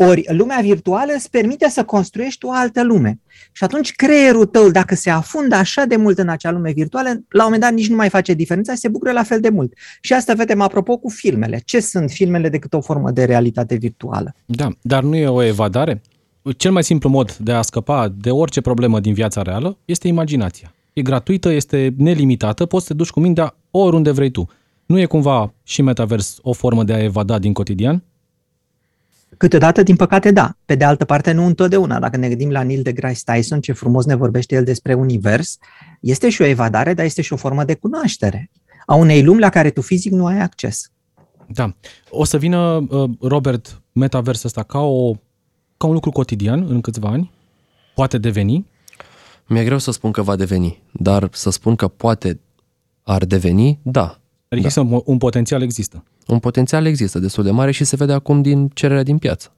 [0.00, 3.20] Ori lumea virtuală îți permite să construiești o altă lume.
[3.52, 7.14] Și atunci creierul tău, dacă se afundă așa de mult în acea lume virtuală, la
[7.32, 9.72] un moment dat nici nu mai face diferența, se bucură la fel de mult.
[10.00, 11.60] Și asta vedem apropo cu filmele.
[11.64, 14.34] Ce sunt filmele decât o formă de realitate virtuală?
[14.46, 16.02] Da, dar nu e o evadare?
[16.56, 20.74] Cel mai simplu mod de a scăpa de orice problemă din viața reală este imaginația.
[20.92, 24.48] E gratuită, este nelimitată, poți să te duci cu mintea oriunde vrei tu.
[24.86, 28.02] Nu e cumva și metavers o formă de a evada din cotidian?
[29.36, 30.56] Câteodată, din păcate, da.
[30.64, 31.98] Pe de altă parte, nu întotdeauna.
[31.98, 35.58] Dacă ne gândim la Neil deGrasse Tyson, ce frumos ne vorbește el despre univers,
[36.00, 38.50] este și o evadare, dar este și o formă de cunoaștere
[38.88, 40.90] a unei lumi la care tu fizic nu ai acces.
[41.46, 41.74] Da.
[42.10, 45.12] O să vină, uh, Robert, metaversul ăsta ca, o,
[45.76, 47.32] ca un lucru cotidian în câțiva ani?
[47.94, 48.66] Poate deveni?
[49.46, 52.40] Mi-e greu să spun că va deveni, dar să spun că poate
[53.02, 54.20] ar deveni, da.
[54.48, 54.80] Adică da.
[54.80, 56.04] un, un potențial există.
[56.28, 59.52] Un potențial există destul de mare și se vede acum din cererea din piață.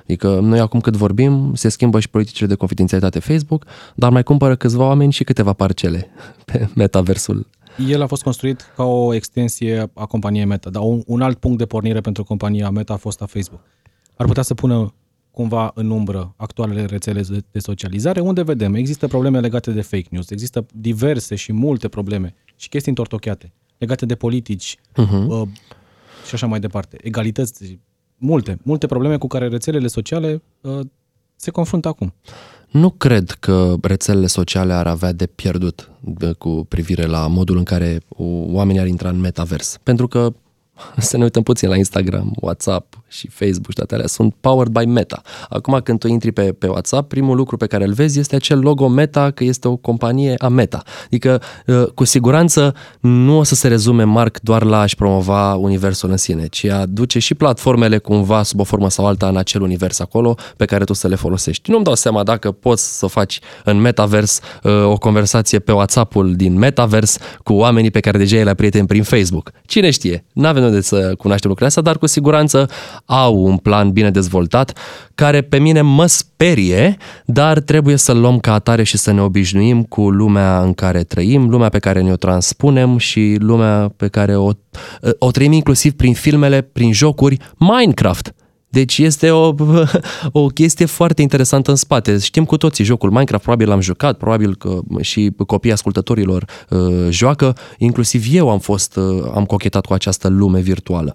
[0.00, 4.56] Adică noi acum cât vorbim, se schimbă și politicile de confidențialitate Facebook, dar mai cumpără
[4.56, 6.08] câțiva oameni și câteva parcele
[6.52, 7.46] pe metaversul.
[7.88, 11.58] El a fost construit ca o extensie a companiei Meta, dar un, un alt punct
[11.58, 13.60] de pornire pentru compania Meta a fost a Facebook.
[14.16, 14.94] Ar putea să pună
[15.30, 20.30] cumva în umbră actualele rețele de socializare, unde vedem, există probleme legate de fake news,
[20.30, 25.48] există diverse și multe probleme și chestii întortocheate legate de politici uh-huh.
[26.28, 26.96] Uh, și așa mai departe.
[27.02, 27.78] Egalități,
[28.16, 30.80] multe, multe probleme cu care rețelele sociale uh,
[31.36, 32.14] se confruntă acum.
[32.70, 35.90] Nu cred că rețelele sociale ar avea de pierdut
[36.38, 38.00] cu privire la modul în care
[38.46, 39.78] oamenii ar intra în metavers.
[39.82, 40.32] Pentru că
[40.98, 44.84] să ne uităm puțin la Instagram, WhatsApp și Facebook și toate alea, sunt powered by
[44.84, 45.22] Meta.
[45.48, 48.58] Acum când tu intri pe, pe WhatsApp, primul lucru pe care îl vezi este acel
[48.58, 50.82] logo Meta, că este o companie a Meta.
[51.04, 56.10] Adică, uh, cu siguranță, nu o să se rezume Mark doar la a-și promova universul
[56.10, 59.62] în sine, ci a duce și platformele cumva sub o formă sau alta în acel
[59.62, 61.70] univers acolo pe care tu să le folosești.
[61.70, 66.58] Nu-mi dau seama dacă poți să faci în metavers uh, o conversație pe WhatsApp-ul din
[66.58, 69.50] metavers cu oamenii pe care deja ai la prieteni prin Facebook.
[69.66, 70.24] Cine știe?
[70.32, 72.68] N-avem de să cunoaștem lucrurile astea, dar cu siguranță
[73.04, 74.78] au un plan bine dezvoltat
[75.14, 79.82] care pe mine mă sperie, dar trebuie să-l luăm ca atare și să ne obișnuim
[79.82, 84.50] cu lumea în care trăim, lumea pe care ne-o transpunem și lumea pe care o,
[85.18, 88.32] o trăim inclusiv prin filmele, prin jocuri Minecraft.
[88.68, 89.54] Deci este o,
[90.32, 92.18] o chestie foarte interesantă în spate.
[92.18, 97.56] Știm cu toții jocul Minecraft, probabil l-am jucat, probabil că și copiii ascultătorilor uh, joacă,
[97.78, 101.14] inclusiv eu am fost, uh, am cochetat cu această lume virtuală.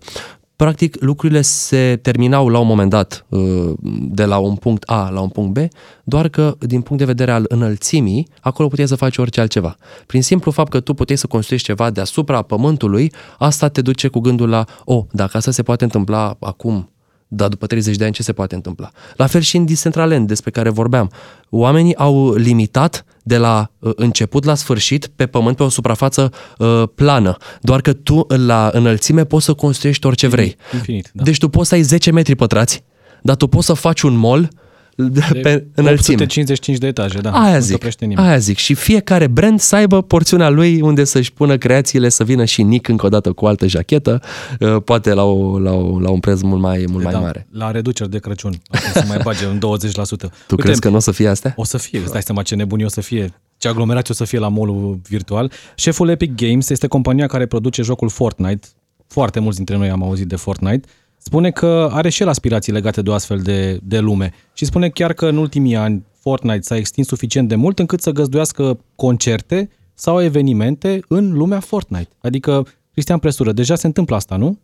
[0.55, 5.19] Practic, lucrurile se terminau la un moment dat uh, de la un punct A la
[5.19, 5.67] un punct B,
[6.03, 9.75] doar că din punct de vedere al înălțimii, acolo puteai să faci orice altceva.
[10.05, 14.19] Prin simplu fapt că tu puteai să construiești ceva deasupra pământului, asta te duce cu
[14.19, 16.92] gândul la, o, oh, dacă asta se poate întâmpla acum
[17.35, 18.91] dar după 30 de ani ce se poate întâmpla?
[19.15, 21.11] La fel și în Decentraland, despre care vorbeam.
[21.49, 26.83] Oamenii au limitat de la uh, început la sfârșit pe pământ pe o suprafață uh,
[26.95, 27.37] plană.
[27.61, 30.55] Doar că tu la înălțime poți să construiești orice vrei.
[30.73, 31.23] Infinit, da.
[31.23, 32.83] Deci tu poți să ai 10 metri pătrați,
[33.21, 34.49] dar tu poți să faci un mall
[34.95, 36.23] de, pe înălțime.
[36.23, 37.31] 855 de etaje, da.
[37.31, 38.57] Aia zic, aia zic.
[38.57, 42.87] Și fiecare brand să aibă porțiunea lui unde să-și pună creațiile, să vină și Nick
[42.87, 44.21] încă o dată cu o altă jachetă,
[44.59, 47.47] uh, poate la, o, la, o, la un preț mult mai, mult mai da, mare.
[47.51, 48.61] La reduceri de Crăciun,
[48.93, 49.59] să mai bage un 20%.
[49.61, 51.53] Tu Uite, crezi că nu o să fie astea?
[51.57, 54.25] O să fie, îți dai seama ce nebuni o să fie ce aglomerație o să
[54.25, 55.51] fie la mall virtual.
[55.75, 58.67] Șeful Epic Games este compania care produce jocul Fortnite.
[59.07, 60.87] Foarte mulți dintre noi am auzit de Fortnite
[61.23, 64.89] spune că are și el aspirații legate de o astfel de, de lume și spune
[64.89, 69.69] chiar că în ultimii ani Fortnite s-a extins suficient de mult încât să găzduiască concerte
[69.93, 72.09] sau evenimente în lumea Fortnite.
[72.21, 74.59] Adică, Cristian Presură, deja se întâmplă asta, nu?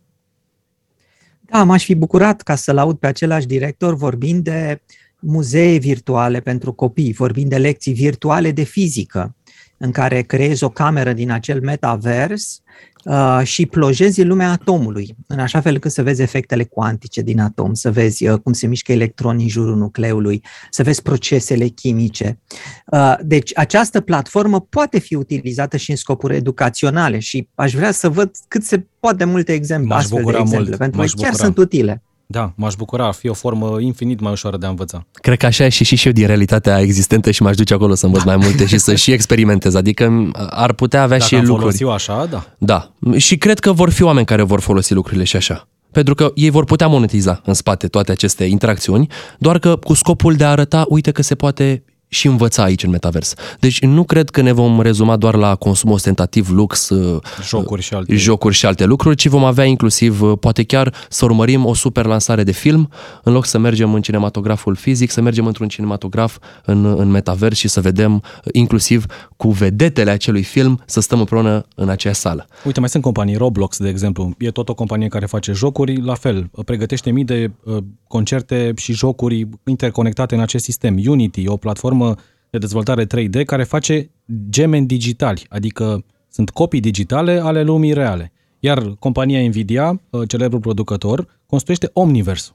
[1.40, 4.82] Da, m-aș fi bucurat ca să-l aud pe același director vorbind de
[5.20, 9.36] muzee virtuale pentru copii, vorbind de lecții virtuale de fizică,
[9.78, 12.62] în care creezi o cameră din acel metavers
[13.04, 17.40] uh, și plojezi în lumea atomului, în așa fel încât să vezi efectele cuantice din
[17.40, 22.38] atom, să vezi uh, cum se mișcă electronii în jurul nucleului, să vezi procesele chimice.
[22.86, 28.08] Uh, deci această platformă poate fi utilizată și în scopuri educaționale și aș vrea să
[28.08, 30.76] văd cât se poate multe exemple, astfel de exemple, mult.
[30.76, 31.44] pentru că chiar bucura.
[31.44, 32.02] sunt utile.
[32.32, 35.06] Da, m-aș bucura, ar fi o formă infinit mai ușoară de a învăța.
[35.12, 37.94] Cred că așa e și, și, și eu din realitatea existentă și m-aș duce acolo
[37.94, 38.36] să învăț da.
[38.36, 39.74] mai multe și să și experimentez.
[39.74, 41.76] Adică ar putea avea Dacă și lucruri.
[41.76, 42.46] Dacă așa, da.
[42.58, 42.92] Da.
[43.16, 45.68] Și cred că vor fi oameni care vor folosi lucrurile și așa.
[45.92, 49.06] Pentru că ei vor putea monetiza în spate toate aceste interacțiuni,
[49.38, 52.90] doar că cu scopul de a arăta, uite că se poate și învăța aici în
[52.90, 53.34] metavers.
[53.60, 57.94] Deci nu cred că ne vom rezuma doar la consum ostentativ, lux, uh, jocuri și
[57.94, 61.74] alte, jocuri și alte lucruri, ci vom avea inclusiv, uh, poate chiar să urmărim o
[61.74, 62.90] super lansare de film,
[63.22, 67.68] în loc să mergem în cinematograful fizic, să mergem într-un cinematograf în, în metavers și
[67.68, 68.20] să vedem uh,
[68.52, 72.46] inclusiv cu vedetele acelui film să stăm împreună în acea sală.
[72.64, 76.14] Uite, mai sunt companii, Roblox, de exemplu, e tot o companie care face jocuri, la
[76.14, 80.98] fel, pregătește mii de uh, concerte și jocuri interconectate în acest sistem.
[81.06, 82.14] Unity, o platformă platformă
[82.50, 84.10] de dezvoltare 3D care face
[84.48, 88.32] gemeni digitali, adică sunt copii digitale ale lumii reale.
[88.60, 92.50] Iar compania Nvidia, uh, celebrul producător, construiește Omniverse.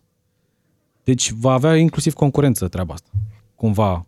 [1.04, 3.10] Deci va avea inclusiv concurență treaba asta.
[3.56, 4.06] Cumva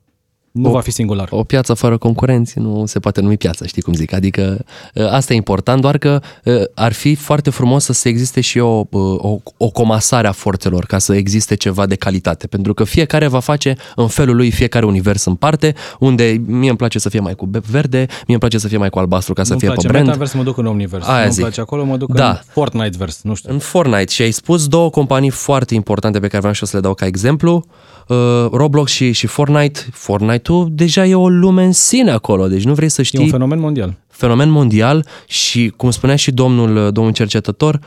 [0.57, 1.27] Nu o, va fi singular.
[1.31, 4.13] O piață fără concurenți nu se poate numi piață, știi cum zic.
[4.13, 4.57] Adică
[4.95, 8.59] ă, asta e important, doar că ă, ar fi foarte frumos să se existe și
[8.59, 12.47] o, o, o comasare a forțelor ca să existe ceva de calitate.
[12.47, 16.77] Pentru că fiecare va face în felul lui fiecare univers în parte, unde mie îmi
[16.77, 19.43] place să fie mai cu verde, mie îmi place să fie mai cu albastru ca
[19.43, 20.05] să Nu-mi fie place pe brand.
[20.07, 21.09] Metaverse, mă duc în Omniverse.
[21.11, 21.41] Aia Nu-mi zic.
[21.41, 22.29] place acolo, mă duc Da.
[22.29, 23.53] în Fortnite-verse, nu știu.
[23.53, 26.75] În Fortnite și ai spus două companii foarte importante pe care vreau și eu să
[26.75, 27.65] le dau ca exemplu,
[28.07, 28.17] uh,
[28.51, 29.79] Roblox și, și Fortnite.
[30.47, 33.29] Fortnite-ul deja e o lume în sine acolo, deci nu vrei să E știi un
[33.29, 33.97] fenomen mondial.
[34.07, 37.79] fenomen mondial și, cum spunea și domnul, domnul cercetător,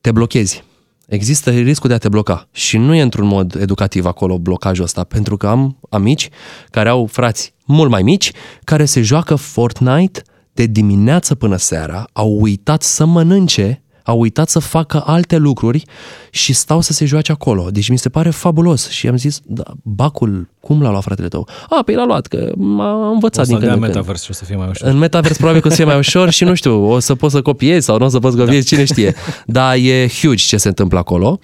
[0.00, 0.64] te blochezi.
[1.06, 5.04] Există riscul de a te bloca și nu e într-un mod educativ acolo blocajul ăsta,
[5.04, 6.28] pentru că am amici
[6.70, 8.32] care au frați mult mai mici
[8.64, 10.22] care se joacă Fortnite
[10.52, 15.82] de dimineață până seara, au uitat să mănânce, au uitat să facă alte lucruri
[16.30, 17.70] și stau să se joace acolo.
[17.70, 21.48] Deci mi se pare fabulos și am zis, da, bacul, cum l-a luat fratele tău?
[21.68, 23.94] A, pe l-a luat, că m-a O învățat să din când dea în când.
[23.94, 24.88] Metaverse și o să fie mai ușor.
[24.88, 27.34] În metavers probabil că o să fie mai ușor și nu știu, o să poți
[27.34, 29.14] să copiezi sau nu o să poți să copiezi, cine știe.
[29.46, 31.38] Dar e huge ce se întâmplă acolo.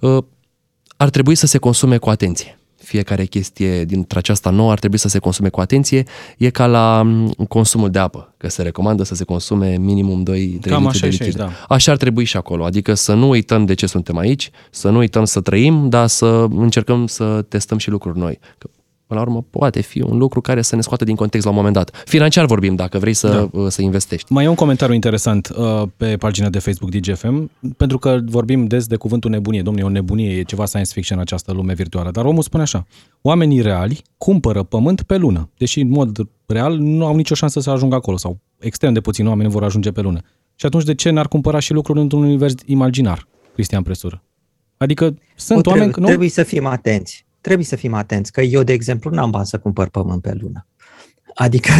[0.00, 0.18] Uh,
[0.96, 2.58] Ar trebui să se consume cu atenție.
[2.86, 6.04] Fiecare chestie dintre aceasta nouă ar trebui să se consume cu atenție.
[6.38, 10.24] E ca la mm, consumul de apă, că se recomandă să se consume minimum 2-3
[10.24, 11.22] Cam litri așa de e și lichid.
[11.22, 11.50] aici, da.
[11.68, 14.98] Așa ar trebui și acolo, adică să nu uităm de ce suntem aici, să nu
[14.98, 18.38] uităm să trăim, dar să încercăm să testăm și lucruri noi.
[18.58, 18.68] Că,
[19.06, 21.56] până la urmă, poate fi un lucru care să ne scoată din context la un
[21.56, 22.02] moment dat.
[22.04, 23.68] Financiar vorbim, dacă vrei să, da.
[23.68, 24.32] să investești.
[24.32, 28.86] Mai e un comentariu interesant uh, pe pagina de Facebook DGFM, pentru că vorbim des
[28.86, 29.62] de cuvântul nebunie.
[29.62, 32.10] Domnule, e o nebunie, e ceva science fiction în această lume virtuală.
[32.10, 32.86] Dar omul spune așa,
[33.22, 37.70] oamenii reali cumpără pământ pe lună, deși în mod real nu au nicio șansă să
[37.70, 40.20] ajungă acolo sau extrem de puțini oameni vor ajunge pe lună.
[40.54, 44.22] Și atunci de ce n-ar cumpăra și lucruri într-un univers imaginar, Cristian Presură?
[44.76, 45.90] Adică sunt O, oameni...
[45.90, 46.06] trebuie, Nu?
[46.06, 47.25] trebuie să fim atenți.
[47.46, 50.66] Trebuie să fim atenți, că eu, de exemplu, n-am bani să cumpăr pământ pe lună.
[51.34, 51.70] Adică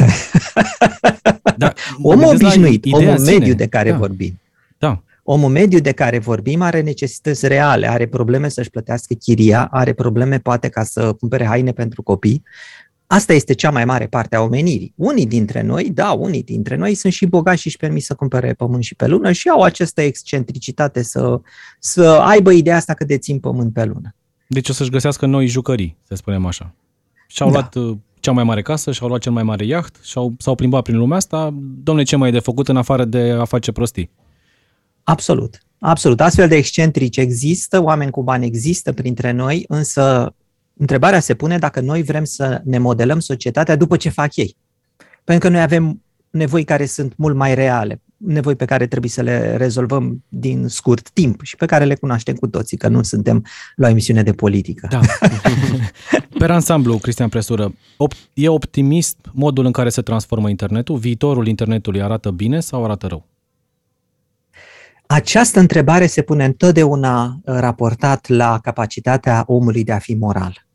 [1.56, 3.38] Da, omul gândesc la obișnuit, ideea omul în sine.
[3.38, 3.96] mediu de care da.
[3.96, 4.40] vorbim,
[4.78, 9.92] Da, omul mediu de care vorbim are necesități reale, are probleme să-și plătească chiria, are
[9.92, 12.42] probleme poate ca să cumpere haine pentru copii.
[13.06, 14.92] Asta este cea mai mare parte a omenirii.
[14.96, 18.52] Unii dintre noi, da, unii dintre noi sunt și bogați și își permit să cumpere
[18.52, 21.40] pământ și pe lună și au această excentricitate să,
[21.78, 24.15] să aibă ideea asta că dețin pământ pe lună.
[24.46, 26.74] Deci o să-și găsească noi jucării, să spunem așa.
[27.26, 27.58] Și-au Da.
[27.58, 30.82] luat uh, cea mai mare casă, și-au luat cel mai mare iaht, și-au, s-au plimbat
[30.82, 31.54] prin lumea asta.
[31.82, 34.10] Domne, ce mai e de făcut în afară de a face prostii?
[35.02, 35.60] Absolut.
[35.78, 36.20] Absolut.
[36.20, 40.34] Astfel de excentrici există, oameni cu bani există printre noi, însă
[40.76, 44.56] întrebarea se pune dacă noi vrem să ne modelăm societatea după ce fac ei.
[45.24, 49.22] Pentru că noi avem nevoi care sunt mult mai reale, nevoi pe care trebuie să
[49.22, 53.44] le rezolvăm din scurt timp și pe care le cunoaștem cu toții, că nu suntem
[53.74, 54.88] la o emisiune de politică.
[54.90, 55.00] Da.
[56.38, 60.96] Pe ansamblu, Cristian Presură, op- e optimist modul în care se transformă internetul?
[60.96, 63.26] Viitorul internetului arată bine sau arată rău?
[65.06, 70.66] Această întrebare se pune întotdeauna uh, raportat la capacitatea omului de a fi moral.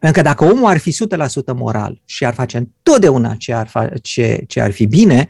[0.00, 4.44] Pentru că dacă omul ar fi 100% moral și ar face întotdeauna ce ar, face,
[4.46, 5.28] ce ar fi bine,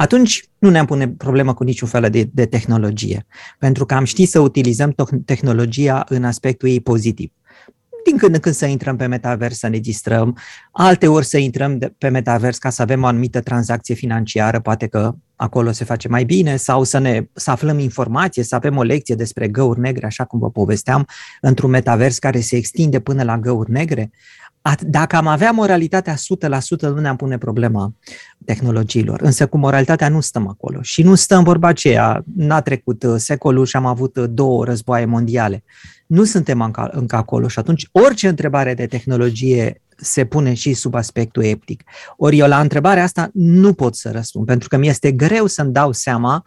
[0.00, 3.26] atunci nu ne-am pune problemă cu niciun fel de, de tehnologie.
[3.58, 4.94] Pentru că am ști să utilizăm
[5.24, 7.30] tehnologia în aspectul ei pozitiv
[8.08, 10.38] din când în când să intrăm pe metavers să ne distrăm,
[10.72, 14.86] alte ori să intrăm de, pe metavers ca să avem o anumită tranzacție financiară, poate
[14.86, 18.82] că acolo se face mai bine, sau să, ne, să aflăm informație, să avem o
[18.82, 21.06] lecție despre găuri negre, așa cum vă povesteam,
[21.40, 24.10] într-un metavers care se extinde până la găuri negre.
[24.80, 26.18] Dacă am avea moralitatea 100%,
[26.80, 27.92] nu ne-am pune problema
[28.44, 29.20] tehnologiilor.
[29.20, 30.78] Însă cu moralitatea nu stăm acolo.
[30.82, 32.24] Și nu stăm vorba aceea.
[32.36, 35.64] N-a trecut secolul și am avut două războaie mondiale.
[36.06, 40.94] Nu suntem încă, încă acolo și atunci orice întrebare de tehnologie se pune și sub
[40.94, 41.82] aspectul etic.
[42.16, 45.72] Ori eu la întrebarea asta nu pot să răspund, pentru că mi este greu să-mi
[45.72, 46.44] dau seama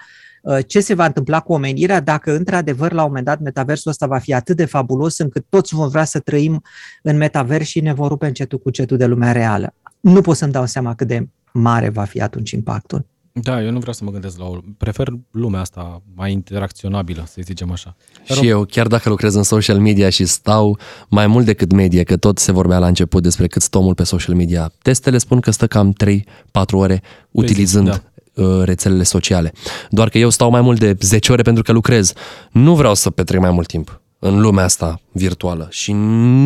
[0.68, 4.18] ce se va întâmpla cu omenirea dacă într-adevăr la un moment dat metaversul ăsta va
[4.18, 6.64] fi atât de fabulos încât toți vom vrea să trăim
[7.02, 9.74] în metavers și ne vor rupe încetul cu cetul de lumea reală.
[10.00, 13.06] Nu pot să-mi dau seama cât de mare va fi atunci impactul.
[13.34, 14.58] Da, eu nu vreau să mă gândesc la o...
[14.78, 17.96] Prefer lumea asta mai interacționabilă, să zicem așa.
[18.24, 20.78] Și eu, chiar dacă lucrez în social media și stau
[21.10, 24.04] mai mult decât medie, că tot se vorbea la început despre cât stă omul pe
[24.04, 26.22] social media, testele spun că stă cam 3-4
[26.72, 28.11] ore utilizând da
[28.64, 29.54] rețelele sociale.
[29.90, 32.14] Doar că eu stau mai mult de 10 ore pentru că lucrez.
[32.52, 35.92] Nu vreau să petrec mai mult timp în lumea asta virtuală și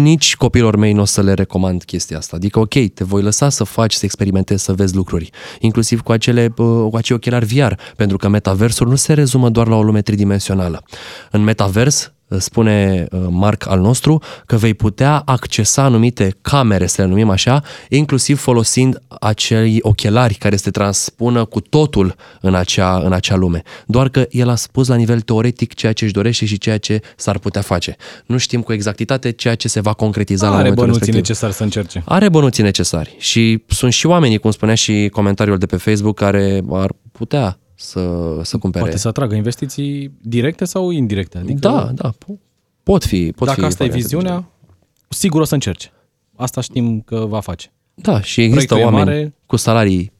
[0.01, 2.35] nici copilor mei nu o să le recomand chestia asta.
[2.35, 5.29] Adică, ok, te voi lăsa să faci, să experimentezi, să vezi lucruri,
[5.59, 9.75] inclusiv cu acele, cu acei ochelari VR, pentru că metaversul nu se rezumă doar la
[9.75, 10.83] o lume tridimensională.
[11.31, 17.07] În metavers spune uh, Marc al nostru, că vei putea accesa anumite camere, să le
[17.07, 23.35] numim așa, inclusiv folosind acei ochelari care se transpună cu totul în acea, în acea
[23.35, 23.63] lume.
[23.85, 27.01] Doar că el a spus la nivel teoretic ceea ce își dorește și ceea ce
[27.15, 27.95] s-ar putea face.
[28.25, 31.27] Nu știm cu exactitate ceea ce se va concretiza Are la momentul bănuții respectiv.
[31.27, 32.01] necesari să încerce.
[32.05, 36.63] Are bănuții necesari și sunt și oamenii, cum spunea și comentariul de pe Facebook, care
[36.71, 38.83] ar putea să, să cumpere.
[38.83, 41.37] Poate să atragă investiții directe sau indirecte.
[41.37, 42.39] Adică Da, da, po-
[42.83, 43.33] pot fi.
[43.35, 44.49] Pot dacă fi asta e variante de viziunea,
[45.09, 45.91] sigur o să încerce.
[46.35, 47.71] Asta știm că va face.
[47.95, 49.33] Da, și există Proiectul e oameni mare.
[49.45, 50.11] cu salarii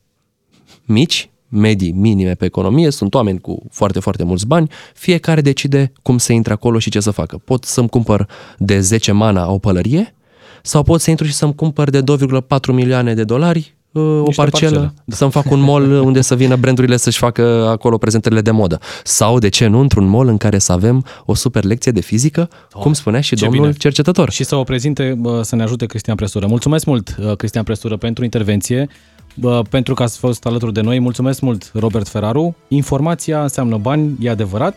[0.86, 6.18] mici, medii, minime pe economie, sunt oameni cu foarte, foarte mulți bani, fiecare decide cum
[6.18, 7.38] să intre acolo și ce să facă.
[7.38, 10.16] Pot să-mi cumpăr de 10 mana o pălărie
[10.62, 14.42] sau pot să intru și să-mi cumpăr de 2,4 milioane de dolari uh, o Niște
[14.42, 14.94] parcelă, parcele.
[15.08, 18.80] să-mi fac un mall unde să vină brandurile să-și facă acolo prezentările de modă.
[19.04, 22.50] Sau, de ce nu, într-un mall în care să avem o super lecție de fizică,
[22.72, 23.74] cum spunea și ce domnul bine.
[23.78, 24.30] cercetător.
[24.30, 26.48] Și să o prezinte, bă, să ne ajute Cristian Presură.
[26.48, 28.90] Mulțumesc mult, uh, Cristian Presură, pentru intervenție,
[29.36, 31.00] bă, pentru că ați fost alături de noi.
[31.00, 32.56] Mulțumesc mult, Robert Ferraru.
[32.68, 34.76] Informația înseamnă bani, e adevărat.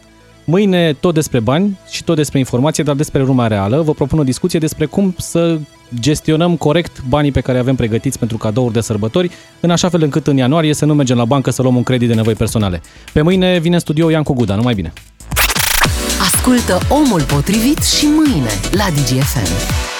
[0.51, 3.82] Mâine tot despre bani și tot despre informație, dar despre lumea reală.
[3.82, 5.59] Vă propun o discuție despre cum să
[6.01, 9.30] gestionăm corect banii pe care avem pregătiți pentru cadouri de sărbători,
[9.61, 12.09] în așa fel încât în ianuarie să nu mergem la bancă să luăm un credit
[12.09, 12.82] de nevoi personale.
[13.12, 14.92] Pe mâine vine în studio Iancu Guda, numai bine!
[16.20, 19.97] Ascultă Omul Potrivit și mâine la DGFM.